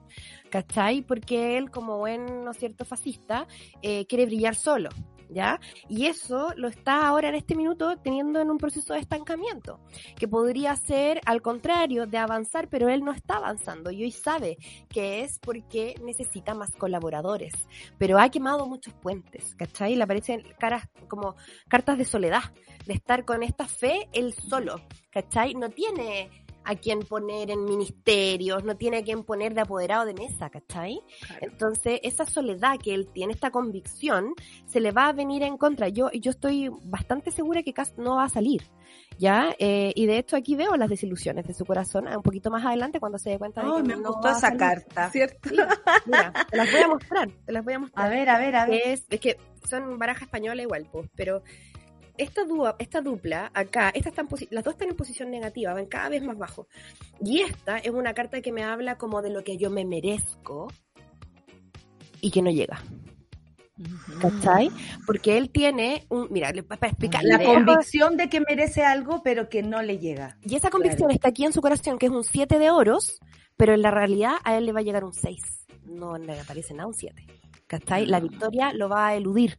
[0.51, 1.03] ¿cachai?
[1.03, 3.47] Porque él, como buen, ¿no es cierto?, fascista,
[3.83, 4.89] eh, quiere brillar solo,
[5.29, 5.61] ¿ya?
[5.89, 9.81] Y eso lo está ahora en este minuto teniendo en un proceso de estancamiento,
[10.16, 14.57] que podría ser al contrario, de avanzar, pero él no está avanzando y hoy sabe
[14.89, 17.53] que es porque necesita más colaboradores,
[17.99, 19.95] pero ha quemado muchos puentes, ¿cachai?
[19.95, 21.37] Le aparecen caras como
[21.68, 22.43] cartas de soledad,
[22.87, 25.55] de estar con esta fe él solo, ¿cachai?
[25.55, 26.31] No tiene
[26.67, 31.01] a quien poner en ministerios, no tiene a quien poner de apoderado de mesa, ¿cachai?
[31.41, 34.35] Entonces, esa soledad que él tiene, esta convicción,
[34.67, 35.89] se le va a venir en contra.
[35.89, 38.62] Yo, yo estoy bastante segura que Cast no va a salir,
[39.19, 39.55] ¿ya?
[39.59, 43.01] Eh, y de hecho aquí veo las desilusiones de su corazón, un poquito más adelante
[43.01, 44.59] cuando se dé cuenta de Ay, que me no gustó va a esa salir.
[44.59, 45.11] carta.
[45.11, 45.49] ¿Cierto?
[45.49, 45.57] Sí,
[46.07, 48.57] mira, te las voy a mostrar, te las voy a mostrar A ver, a ver,
[48.57, 48.83] a ver.
[48.87, 49.37] es, es que
[49.69, 51.43] son baraja española igual, pues, pero
[52.19, 55.75] esta, dúa, esta dupla acá, esta está en posi- las dos están en posición negativa,
[55.75, 56.69] van cada vez más bajo.
[57.21, 60.69] Y esta es una carta que me habla como de lo que yo me merezco
[62.21, 62.83] y que no llega,
[64.21, 64.71] ¿cachai?
[65.07, 67.29] Porque él tiene un, mira, para explicarle.
[67.33, 70.39] La convicción de que merece algo, pero que no le llega.
[70.43, 73.19] Y esa convicción está aquí en su corazón, que es un 7 de oros,
[73.57, 75.43] pero en la realidad a él le va a llegar un 6.
[75.85, 77.27] No le aparece nada un 7.
[77.67, 78.07] ¿Cachai?
[78.07, 79.59] La victoria lo va a eludir.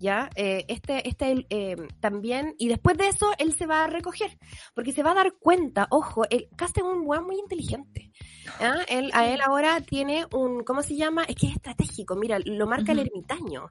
[0.00, 0.30] ¿Ya?
[0.36, 4.38] Eh, este, este eh, también, y después de eso, él se va a recoger,
[4.74, 8.12] porque se va a dar cuenta, ojo, el Cast es un weón muy inteligente.
[8.60, 8.76] ¿ya?
[8.88, 11.24] Él, a él ahora tiene un, ¿cómo se llama?
[11.24, 13.70] Es que es estratégico, mira, lo marca el ermitaño.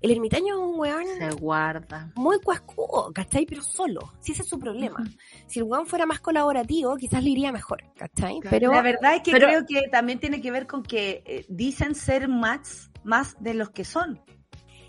[0.00, 2.12] El ermitaño es un weón Se guarda.
[2.16, 3.46] muy cuascudo, ¿cachai?
[3.46, 5.04] Pero solo, si ese es su problema.
[5.46, 8.40] Si el weón fuera más colaborativo, quizás le iría mejor, ¿cachai?
[8.40, 8.50] Claro.
[8.50, 11.46] Pero la verdad es que pero- creo que también tiene que ver con que eh,
[11.48, 14.20] dicen ser más, más de los que son.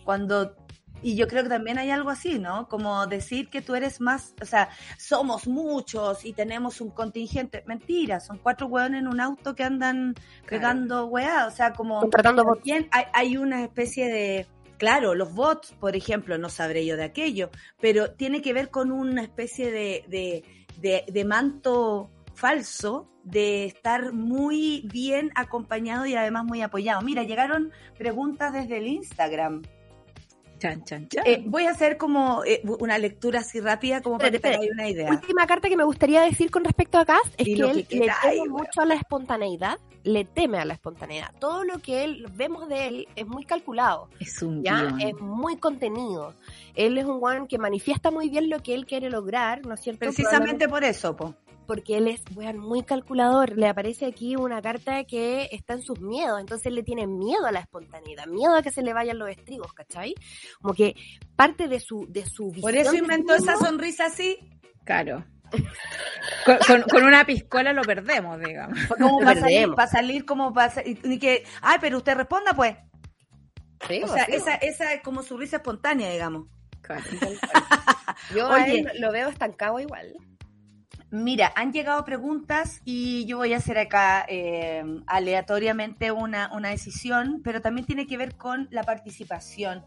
[0.03, 0.55] Cuando
[1.01, 2.67] y yo creo que también hay algo así, ¿no?
[2.67, 7.63] Como decir que tú eres más, o sea, somos muchos y tenemos un contingente.
[7.67, 10.15] Mentira, son cuatro hueones en un auto que andan
[10.47, 11.47] pegando hueá.
[11.47, 12.57] O sea, como contratando bots.
[12.57, 14.47] también hay, hay una especie de,
[14.77, 18.91] claro, los bots, por ejemplo, no sabré yo de aquello, pero tiene que ver con
[18.91, 20.43] una especie de, de,
[20.79, 27.01] de, de manto falso de estar muy bien acompañado y además muy apoyado.
[27.01, 29.61] Mira, llegaron preguntas desde el Instagram.
[30.59, 31.23] Chan, chan, chan.
[31.25, 34.65] Eh, voy a hacer como eh, una lectura así rápida como para que Espérate, te
[34.65, 35.09] hagáis una idea.
[35.09, 38.11] Última carta que me gustaría decir con respecto a Cast es que él que le
[38.21, 41.31] teme mucho a la espontaneidad, le teme a la espontaneidad.
[41.39, 45.01] Todo lo que él vemos de él es muy calculado, es un ya guion.
[45.01, 46.35] es muy contenido.
[46.75, 49.79] Él es un one que manifiesta muy bien lo que él quiere lograr, ¿no es
[49.79, 49.99] cierto?
[49.99, 51.35] Precisamente por eso, po.
[51.69, 52.21] Porque él es
[52.55, 53.55] muy calculador.
[53.55, 57.45] Le aparece aquí una carta que está en sus miedos, entonces él le tiene miedo
[57.45, 60.15] a la espontaneidad, miedo a que se le vayan los estribos, ¿cachai?
[60.59, 60.95] Como que
[61.35, 62.61] parte de su, de su visión.
[62.63, 64.39] Por eso inventó esa sonrisa así,
[64.83, 65.23] Claro.
[66.45, 68.79] Con, con- con una piscola lo perdemos, digamos.
[68.99, 72.75] como para salir, para salir como para sa- y que, ay, pero usted responda pues.
[73.87, 76.47] Sí, O sea, sí, esa, esa es como su risa espontánea, digamos.
[76.81, 77.03] Claro.
[78.35, 78.79] Yo Oye.
[78.79, 80.13] él lo veo estancado igual.
[81.11, 87.41] Mira, han llegado preguntas y yo voy a hacer acá eh, aleatoriamente una, una decisión,
[87.43, 89.83] pero también tiene que ver con la participación.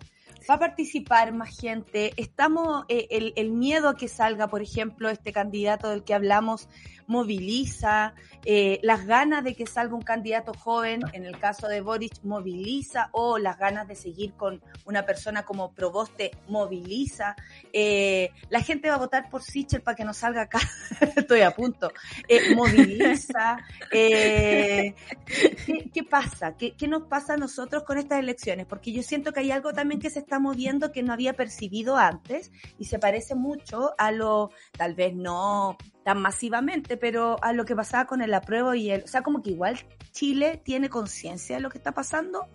[0.49, 2.13] Va a participar más gente.
[2.17, 6.69] Estamos, eh, el, el miedo a que salga, por ejemplo, este candidato del que hablamos,
[7.07, 8.15] moviliza.
[8.45, 13.09] eh, las ganas de que salga un candidato joven, en el caso de Boric, moviliza.
[13.13, 17.37] O las ganas de seguir con una persona como Proboste, moviliza.
[17.73, 20.59] Eh, la gente va a votar por Sichel para que no salga acá.
[21.17, 21.93] Estoy a punto.
[22.29, 23.59] Eh, moviliza.
[23.95, 24.95] Eh,
[25.67, 26.57] ¿qué, qué pasa?
[26.57, 28.67] ¿Qué, ¿Qué nos pasa a nosotros con estas elecciones?
[28.67, 31.97] Porque yo siento que hay algo también que se está moviendo que no había percibido
[31.97, 37.65] antes y se parece mucho a lo, tal vez no tan masivamente, pero a lo
[37.65, 39.79] que pasaba con el apruebo y el, o sea, como que igual
[40.11, 42.49] Chile tiene conciencia de lo que está pasando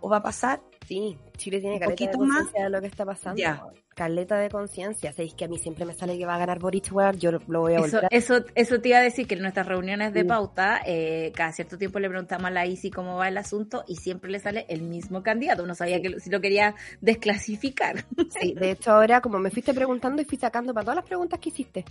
[0.00, 0.62] o va a pasar.
[0.86, 3.38] Sí, Chile tiene ¿Un caleta de conciencia de lo que está pasando.
[3.40, 3.62] Ya.
[3.94, 5.12] Caleta de conciencia.
[5.12, 7.18] Sabéis que a mí siempre me sale que va a ganar Boric, weón.
[7.18, 10.14] Yo lo voy a volver eso, eso te iba a decir que en nuestras reuniones
[10.14, 10.26] de Sí.
[10.26, 13.96] pauta, eh, cada cierto tiempo le preguntamos a la ICI cómo va el asunto y
[13.96, 15.62] siempre le sale el mismo candidato.
[15.62, 18.04] Uno sabía que lo- si lo quería desclasificar.
[18.42, 21.38] Sí, de hecho ahora como me fuiste preguntando y fui sacando para todas las preguntas
[21.38, 21.84] que hiciste.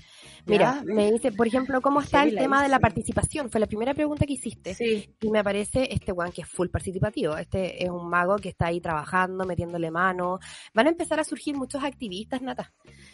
[0.48, 0.94] Mira, Ya.
[0.94, 3.50] me dice, por ejemplo, ¿cómo está el tema de la participación?
[3.52, 4.74] Fue la primera pregunta que hiciste.
[4.74, 5.08] Sí.
[5.22, 7.38] Y me aparece este weón que es full participativo.
[7.38, 10.40] Este es un mago que está ahí trabajando, metiéndole mano.
[10.74, 12.72] Van a empezar a surgir muchos activistas, Nata.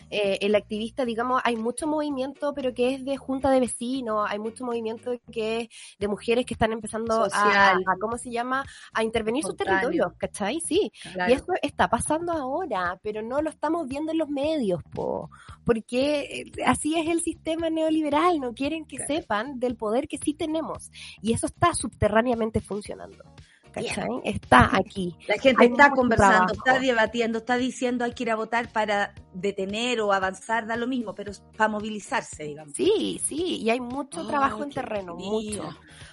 [0.10, 4.39] Eh, el activista, digamos, hay mucho movimiento, pero que es de junta de vecinos, hay
[4.39, 5.69] mucho movimiento que es
[5.99, 8.65] de mujeres que están empezando a, ¿cómo se llama?
[8.94, 10.60] A intervenir sus territorios, ¿cachai?
[10.61, 10.91] Sí.
[11.14, 11.31] Claro.
[11.31, 15.30] Y eso está pasando ahora, pero no lo estamos viendo en los medios, po,
[15.65, 19.14] porque eh, así es el sistema neoliberal, no quieren que Claro.
[19.15, 20.89] sepan del poder que sí tenemos.
[21.22, 23.23] Y eso está subterráneamente funcionando.
[23.86, 24.08] ¿Cachai?
[24.24, 25.16] Está aquí.
[25.28, 26.54] La gente Hay está conversando, trabajo.
[26.54, 30.88] está debatiendo, está diciendo hay que ir a votar para detener o avanzar, da lo
[30.88, 32.74] mismo, pero para movilizarse, digamos.
[32.76, 35.70] Sí, sí, y hay mucho trabajo en terreno, mucho.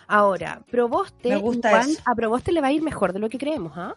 [0.06, 3.38] Ahora, Proboste, Me gusta igual, a Proboste le va a ir mejor de lo que
[3.38, 3.94] creemos, ¿ah?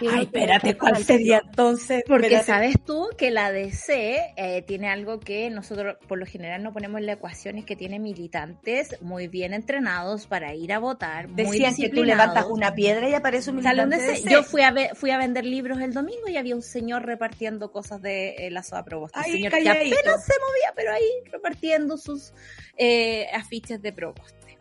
[0.00, 2.04] Ay, espérate, ¿cuál sería entonces?
[2.06, 2.46] Porque Espérate.
[2.46, 7.00] sabes tú que la DC eh, tiene algo que nosotros por lo general no ponemos
[7.00, 11.28] en la ecuación, es que tiene militantes muy bien entrenados para ir a votar.
[11.28, 14.22] muy Decían que tú levantas una piedra y aparece un militante DC.
[14.24, 14.48] de Yo ese.
[14.48, 18.00] fui a, ver, fui a vender libros el domingo y había un señor repartiendo cosas
[18.02, 19.18] de eh, la soda Proboste.
[19.18, 22.32] Un Ahí, señor que apenas se movía, pero ahí repartiendo sus
[22.76, 24.58] eh, afiches de Proboste.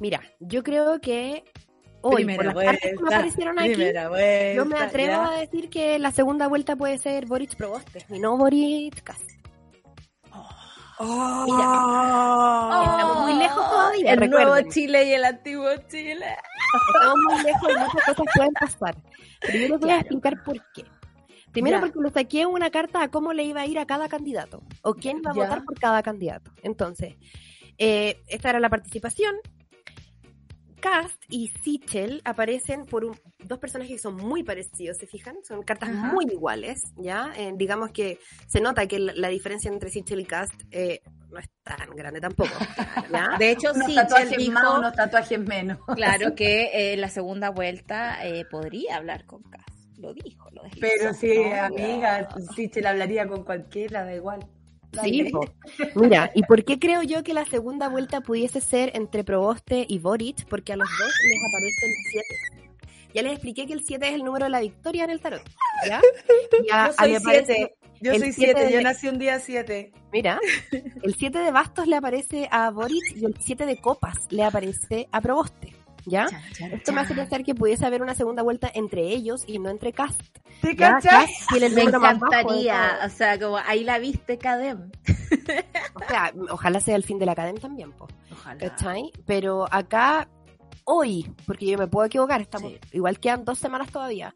[0.00, 1.44] Mira, yo creo que
[2.04, 5.28] hoy, por las cartas que me aparecieron aquí, primera vuelta, Yo me atrevo ya.
[5.30, 9.30] a decir que la segunda vuelta puede ser Boric Proboste y no Boric Cast.
[10.98, 11.46] Oh.
[12.84, 14.48] Estamos muy lejos todavía, El recuerden.
[14.48, 16.36] nuevo Chile y el antiguo Chile.
[16.94, 18.96] Estamos muy lejos y muchas cosas pueden pasar.
[19.52, 20.84] Les voy a explicar por qué.
[21.52, 21.80] Primero Ya.
[21.80, 24.94] porque le saqué una carta a cómo le iba a ir a cada candidato o
[24.94, 25.42] quién iba a Ya.
[25.44, 26.50] votar por cada candidato.
[26.62, 27.16] Entonces,
[27.78, 29.34] eh, esta era la participación.
[30.84, 35.36] Cast y Sichel aparecen por un- dos personajes que son muy parecidos, ¿se fijan?
[35.42, 36.12] Son cartas Ajá.
[36.12, 37.32] muy iguales, ¿ya?
[37.38, 41.00] Eh, digamos que se nota que la, la diferencia entre Sichel y Cast eh,
[41.30, 42.50] no es tan grande tampoco,
[43.10, 43.30] ¿ya?
[43.38, 45.78] De hecho, Unos sí, tatuajes dijo, más, unos tatuajes menos.
[45.96, 49.64] claro, que eh, la segunda vuelta eh, podría hablar con Cas.
[49.96, 50.86] Lo dijo, lo deslizó.
[50.98, 52.28] Pero sí, No, amiga,
[52.72, 54.40] te la hablaría con cualquiera, da igual.
[55.02, 55.30] Sí.
[55.94, 59.98] Mira, ¿y por qué creo yo que la segunda vuelta pudiese ser entre Proboste y
[59.98, 60.46] Boric?
[60.48, 62.70] Porque a los dos les aparece el 7.
[63.14, 65.42] Ya les expliqué que el 7 es el número de la victoria en el tarot.
[65.86, 66.00] ¿Ya?
[66.64, 67.74] Y a- Yo soy le aparece- siete.
[68.00, 69.92] Yo el soy siete siete, yo de- nací un día siete.
[70.12, 70.38] Mira,
[71.02, 75.08] el 7 de bastos le aparece a Boric y el 7 de copas le aparece
[75.12, 75.72] a Proboste.
[76.06, 76.26] ¿Ya?
[76.26, 79.58] Chan, chan, Esto me hace pensar que pudiese haber una segunda vuelta entre ellos y
[79.58, 80.20] no entre Cast.
[80.60, 81.30] ¿Te cachas?
[81.50, 84.90] Me encantaría, o sea, como ahí la viste, Cadem.
[85.94, 88.06] O sea, ojalá sea el fin de la academia también, po.
[88.32, 88.58] Ojalá.
[88.58, 89.10] ¿Cachai?
[89.26, 90.28] Pero acá,
[90.84, 92.78] hoy, porque yo me puedo equivocar, estamos, Sí.
[92.92, 94.34] igual quedan dos semanas todavía.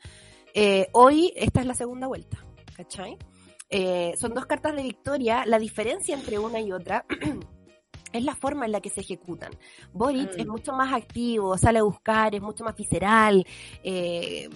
[0.54, 2.38] eh, hoy, esta es la segunda vuelta,
[2.76, 3.16] ¿cachai?
[3.70, 5.44] Eh, son dos cartas de victoria.
[5.46, 7.04] La diferencia entre una y otra
[8.12, 9.50] es la forma en la que se ejecutan.
[9.92, 10.40] Boric Mm.
[10.40, 13.44] es mucho más activo, sale a buscar, es mucho más visceral,
[13.82, 14.48] eh,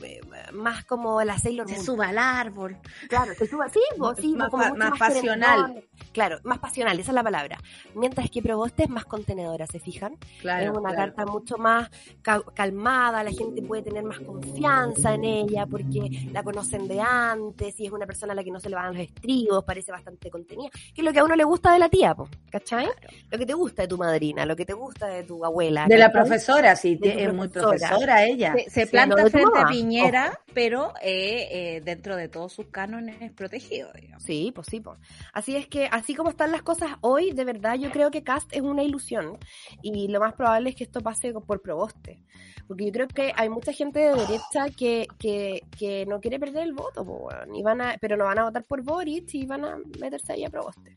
[0.53, 1.87] más como la Sailor Se Moon.
[1.87, 2.77] suba al árbol.
[3.09, 5.66] Claro, se suba, sí, vos, sí, Más como mucho más pasional.
[5.66, 5.85] querendón.
[6.12, 7.59] Claro, más pasional, esa es la palabra.
[7.95, 10.16] Mientras que Proboste es más contenedora, ¿se fijan?
[10.43, 11.91] es una carta mucho más
[12.23, 17.79] ca- calmada, la gente puede tener más confianza en ella porque la conocen de antes
[17.81, 20.31] y es una persona a la que no se le van los estribos, parece bastante
[20.31, 22.89] contenida, que es lo que a uno le gusta de la tía, po, ¿cachai?
[23.31, 25.86] Lo que que te gusta de tu madrina, lo que te gusta de tu abuela.
[25.89, 27.89] De la profesora, sí, De es muy profesora.
[27.89, 28.55] profesora ella.
[28.69, 34.23] Se, planta frente a Piñera, pero eh, eh, dentro de todos sus cánones protegido, digamos.
[34.23, 34.97] Sí, pues sí, pues.
[35.32, 38.55] Así es que, así como están las cosas hoy, de verdad yo creo que Cast
[38.55, 39.39] es una ilusión
[39.82, 42.23] y lo más probable es que esto pase por proboste.
[42.69, 46.62] Porque yo creo que hay mucha gente de derecha que, que, que no quiere perder
[46.62, 49.64] el voto, weón, y van a, pero no van a votar por Boric y van
[49.64, 50.94] a meterse ahí a proboste.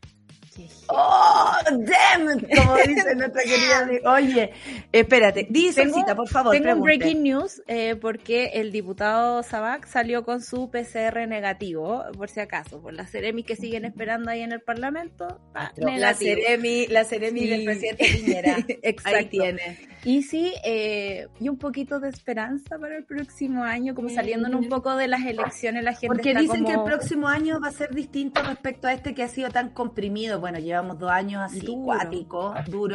[0.88, 2.40] ¡Oh, damn!
[2.40, 4.10] Como dice nuestra querida.
[4.12, 4.52] Oye,
[4.92, 6.52] espérate, di Tengo- Solcita, por favor.
[6.56, 12.28] Tengo un breaking news eh, porque el diputado Sabac salió con su PCR negativo, por
[12.28, 15.40] si acaso, por las Ceremi que siguen esperando ahí en el Parlamento.
[15.54, 16.14] ah, La.
[16.14, 17.46] Ceremi, la Ceremi Sí.
[17.48, 18.56] del presidente Piñera.
[18.82, 19.16] Exacto.
[19.18, 19.78] Ahí tiene.
[20.04, 24.68] Y sí, eh, y un poquito de esperanza para el próximo año, como saliéndonos un
[24.68, 27.72] poco de las elecciones, la gente Porque está dicen que el próximo año va a
[27.72, 30.40] ser distinto respecto a este que ha sido tan comprimido.
[30.46, 31.82] Bueno, llevamos dos años así, Duro.
[31.82, 32.94] cuático, duro.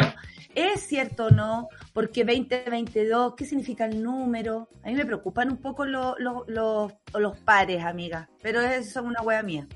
[0.56, 1.68] ¿Es cierto o no?
[1.92, 4.70] Porque 2022, ¿qué significa el número?
[4.86, 8.30] A mí me preocupan un poco lo- lo- los- los pares, amiga.
[8.42, 9.68] Pero eso es una wea mía.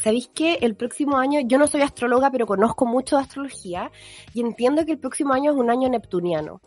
[0.00, 3.90] ¿Sabéis que el próximo año, yo no soy astróloga, pero conozco mucho de astrología
[4.32, 6.60] y entiendo que el próximo año es un año neptuniano.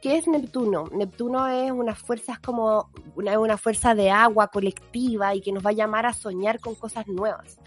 [0.00, 0.84] ¿Qué es Neptuno?
[0.92, 5.64] Neptuno es una fuerza, es como una, una fuerza de agua colectiva y que nos
[5.64, 7.58] va a llamar a soñar con cosas nuevas.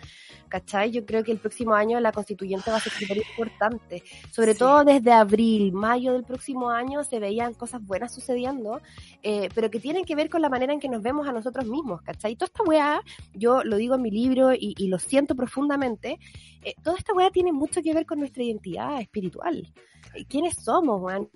[0.49, 0.91] ¿Cachai?
[0.91, 4.03] Yo creo que el próximo año la constituyente va a ser súper importante.
[4.31, 4.59] Sobre Sí.
[4.59, 8.81] todo desde abril, mayo del próximo año se veían cosas buenas sucediendo,
[9.23, 11.65] eh, pero que tienen que ver con la manera en que nos vemos a nosotros
[11.67, 12.35] mismos, ¿cachai?
[12.35, 13.01] Toda esta weá
[13.33, 16.17] yo lo digo en mi libro y, y lo siento profundamente,
[16.63, 19.71] eh, toda esta weá tiene mucho que ver con nuestra identidad espiritual.
[20.15, 21.29] Eh, ¿Quiénes somos, weón?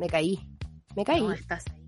[0.00, 0.40] Me caí,
[0.96, 1.20] me caí.
[1.20, 1.80] No, estás ahí.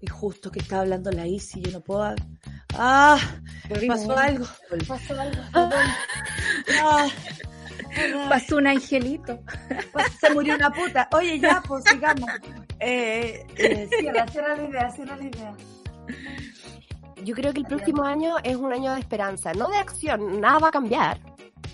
[0.00, 2.12] Y justo que estaba hablando la Isi, yo no puedo...
[2.76, 3.16] ¡Ah!
[3.86, 4.46] Pasó algo.
[4.88, 5.42] Pasó algo.
[6.82, 7.06] Ah,
[8.28, 9.38] Pasó un angelito.
[10.20, 11.08] se murió una puta.
[11.12, 12.28] Oye, ya, pues sigamos.
[12.80, 15.54] Eh, eh, cierra, cierra la idea, cierra la idea.
[17.22, 20.58] Yo creo que el próximo año es un año de esperanza, no de acción, nada
[20.58, 21.20] va a cambiar.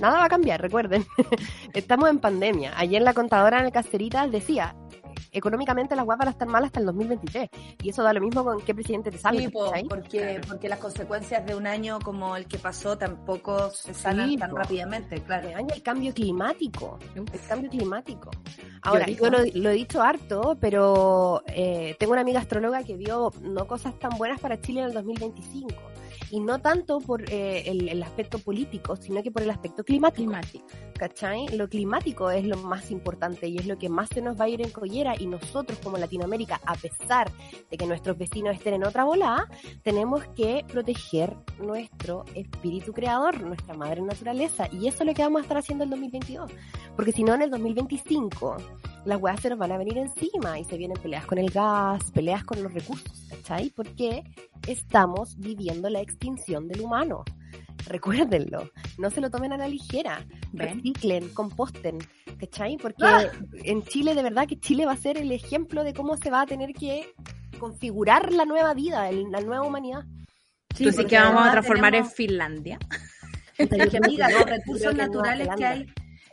[0.01, 1.07] Nada va a cambiar, recuerden.
[1.75, 2.73] Estamos en pandemia.
[2.77, 4.75] Ayer la contadora en el Casteritas decía,
[5.31, 7.51] económicamente las weas van a estar mal hasta el 2023.
[7.83, 9.41] Y eso da lo mismo con qué presidente te salga.
[9.41, 13.93] Sí, po, porque, porque las consecuencias de un año como el que pasó tampoco se
[13.93, 14.57] sanan Sí, tan po.
[14.57, 15.49] rápidamente, claro.
[15.49, 16.99] Este año el cambio climático.
[17.15, 18.31] El cambio climático.
[18.83, 23.33] Ahora, yo lo, lo he dicho harto, pero eh, tengo una amiga astróloga que vio
[23.43, 25.69] no cosas tan buenas para Chile en el 2025.
[26.31, 30.17] Y no tanto por eh, el, el aspecto político, sino que por el aspecto climático.
[30.17, 30.67] Climático.
[31.01, 31.49] ¿Cachai?
[31.57, 34.49] Lo climático es lo más importante y es lo que más se nos va a
[34.51, 37.33] ir en collera y nosotros como Latinoamérica, a pesar
[37.71, 39.49] de que nuestros vecinos estén en otra volada,
[39.83, 45.41] tenemos que proteger nuestro espíritu creador, nuestra madre naturaleza y eso es lo que vamos
[45.41, 46.51] a estar haciendo en el 2022.
[46.97, 48.57] Porque si no, en el 2025
[49.05, 52.11] las weas se nos van a venir encima y se vienen peleas con el gas,
[52.13, 53.71] peleas con los recursos, ¿cachai?
[53.71, 54.23] Porque
[54.67, 57.25] estamos viviendo la extinción del humano.
[57.87, 61.99] Recuérdenlo, no se lo tomen a la ligera, reciclen, composten,
[62.39, 62.77] ¿cachai?
[62.77, 63.25] Porque ¡Ah!
[63.65, 66.43] en Chile, de verdad que Chile va a ser el ejemplo de cómo se va
[66.43, 67.13] a tener que
[67.59, 70.05] configurar la nueva vida, el- la nueva humanidad.
[70.77, 72.79] Sí, Tú sí que vamos a transformar tenemos- en Finlandia.
[73.59, 75.87] Es que, amiga, los recursos naturales que hay,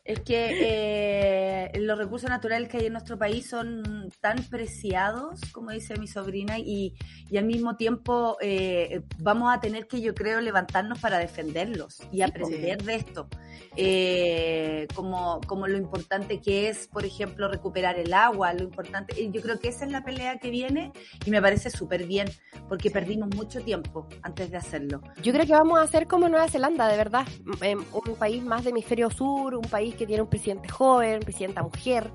[0.08, 5.72] es que eh, los recursos naturales que hay en nuestro país son tan preciados, como
[5.72, 6.96] dice mi sobrina, y,
[7.30, 12.22] y al mismo tiempo eh, vamos a tener que, yo creo, levantarnos para defenderlos y
[12.22, 13.28] aprender de esto.
[13.76, 19.42] Eh, como, como lo importante que es, por ejemplo, recuperar el agua, lo importante, yo
[19.42, 20.94] creo que esa es la pelea que viene
[21.26, 22.30] y me parece súper bien,
[22.70, 25.02] porque perdimos mucho tiempo antes de hacerlo.
[25.22, 27.28] Yo creo que vamos a ser como Nueva Zelanda, de verdad.
[27.62, 31.62] Em, Un país más de hemisferio sur, un país que tiene un presidente joven, presidenta
[31.64, 32.12] mujer.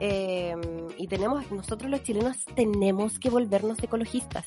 [0.00, 0.54] eh,
[0.96, 4.46] y tenemos, nosotros los chilenos tenemos que volvernos ecologistas.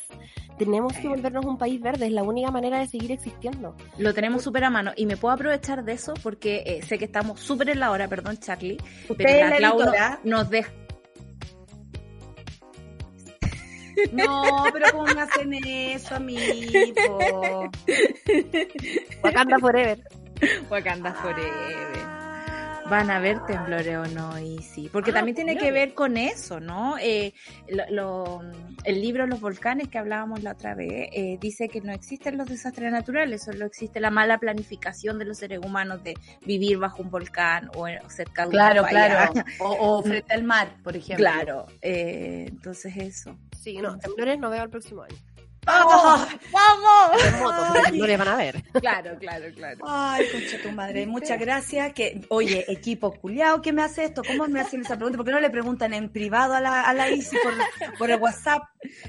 [0.57, 3.75] Tenemos que volvernos un país verde, es la única manera de seguir existiendo.
[3.97, 7.05] Lo tenemos súper a mano y me puedo aprovechar de eso porque eh, sé que
[7.05, 8.77] estamos súper en la hora, perdón Charlie,
[9.09, 10.19] Usted pero la la Clau no- editora.
[10.23, 10.71] nos deja
[14.13, 16.37] No, pero ¿cómo me hacen eso a mí?
[17.07, 17.69] po?
[19.23, 19.99] Wakanda Forever.
[20.69, 22.10] Wakanda Forever.
[22.91, 26.17] Van a haber temblores o no, y sí, porque Ah, también tiene que ver con
[26.17, 26.97] eso, ¿no?
[26.99, 27.33] Eh,
[27.69, 28.41] lo- lo-
[28.83, 32.47] el libro Los volcanes que hablábamos la otra vez eh, dice que no existen los
[32.49, 36.15] desastres naturales, solo existe la mala planificación de los seres humanos de
[36.45, 39.33] vivir bajo un volcán o, o cerca de una Claro, claro.
[39.59, 41.25] O, o frente al mar, por ejemplo.
[41.25, 43.37] Claro, eh, entonces eso.
[43.59, 45.15] Sí, no, temblores no veo el próximo año.
[45.65, 46.27] ¡Vamos!
[46.51, 47.21] ¡Vamos!
[47.21, 48.63] Terremotos, pero temblores van a ver.
[48.81, 49.77] Claro, claro, claro.
[49.87, 51.93] Ay, concha tu madre, muchas gracias.
[51.93, 54.23] Que, oye, equipo culiao, ¿qué me hace esto?
[54.25, 55.17] ¿Cómo me hacen esa pregunta?
[55.17, 57.53] ¿Por qué no le preguntan en privado a la, a la Isi por,
[57.97, 58.63] por el WhatsApp?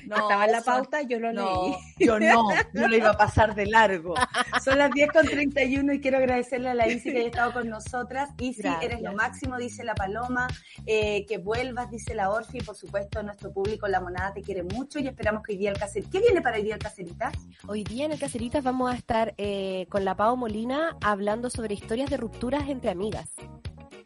[0.05, 1.62] No, Estaba en la pauta, yo lo No,
[1.97, 2.07] leí.
[2.07, 4.15] yo no, yo lo iba a pasar de largo.
[4.65, 7.69] Son las 10 con 31 y quiero agradecerle a la Isi que haya estado con
[7.70, 8.29] nosotras.
[8.39, 8.83] Isi, Gracias.
[8.85, 10.49] eres lo máximo, dice la Paloma.
[10.87, 12.61] Eh, que vuelvas, dice la Orfi.
[12.61, 15.79] Por supuesto, nuestro público, la monada, te quiere mucho y esperamos que hoy día el
[15.79, 16.11] caserita.
[16.12, 17.32] ¿Qué viene para hoy día el caserita?
[17.69, 21.74] Hoy día en el Caceritas vamos a estar eh, con la Pau Molina hablando sobre
[21.74, 23.31] historias de rupturas entre amigas.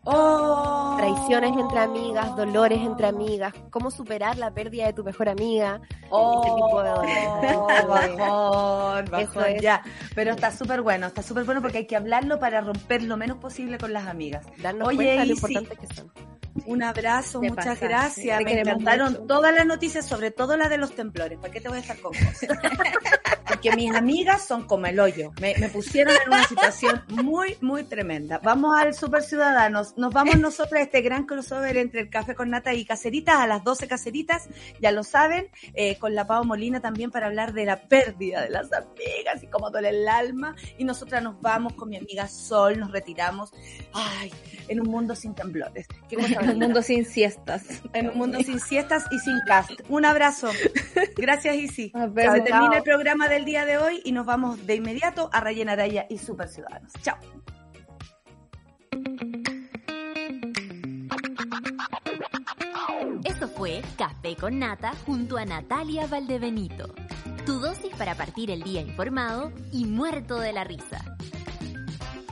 [0.09, 0.95] Oh.
[0.97, 5.81] Traiciones entre amigas, dolores entre amigas, cómo superar la pérdida de tu mejor amiga.
[6.11, 6.91] Oh, ese tipo de
[7.89, 9.63] bajón, bajón, es.
[9.63, 9.83] ya.
[10.15, 13.39] Pero está súper bueno, está súper bueno porque hay que hablarlo para romper lo menos
[13.39, 14.47] posible con las amigas.
[14.59, 16.13] Darnos Oye, cuenta de lo Isi, importantes que son.
[16.65, 18.43] Un abrazo, Te muchas gracias.
[18.43, 19.25] Me encantaron mucho.
[19.27, 21.39] todas las noticias, sobre todo la de los temblores.
[21.39, 22.39] ¿Para qué te voy a estar con cosas?
[23.49, 25.33] Porque mis amigas son como el hoyo.
[25.41, 28.39] Me, me pusieron en una situación muy, muy tremenda.
[28.43, 29.97] Vamos al Super Ciudadanos.
[29.97, 33.47] Nos vamos nosotros a este gran crossover entre el café con nata y caseritas, a
[33.47, 34.49] las 12 caseritas,
[34.81, 38.51] ya lo saben, eh, con la Pau Molina también para hablar de la pérdida de
[38.51, 40.55] las amigas y cómo duele el alma.
[40.79, 43.53] Y nosotras nos vamos con mi amiga Sol, nos retiramos.
[43.93, 44.33] Ay,
[44.69, 45.87] en un mundo sin temblores.
[46.09, 47.63] Qué En un mundo sin siestas.
[47.93, 49.73] en un mundo sin siestas y sin cast.
[49.89, 50.51] Un abrazo.
[51.17, 51.93] Gracias, Isi.
[51.93, 55.73] Se termina el programa del día de hoy y nos vamos de inmediato a Rayena
[55.73, 56.91] Araya y Super Ciudadanos.
[57.03, 57.19] Chao.
[63.25, 66.95] Eso fue Café con Nata junto a Natalia Valdebenito.
[67.45, 71.05] Tu dosis para partir el día informado y muerto de la risa.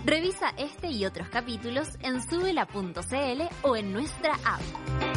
[0.06, 5.13] Revisa este y otros capítulos en subela.cl o en nuestra app.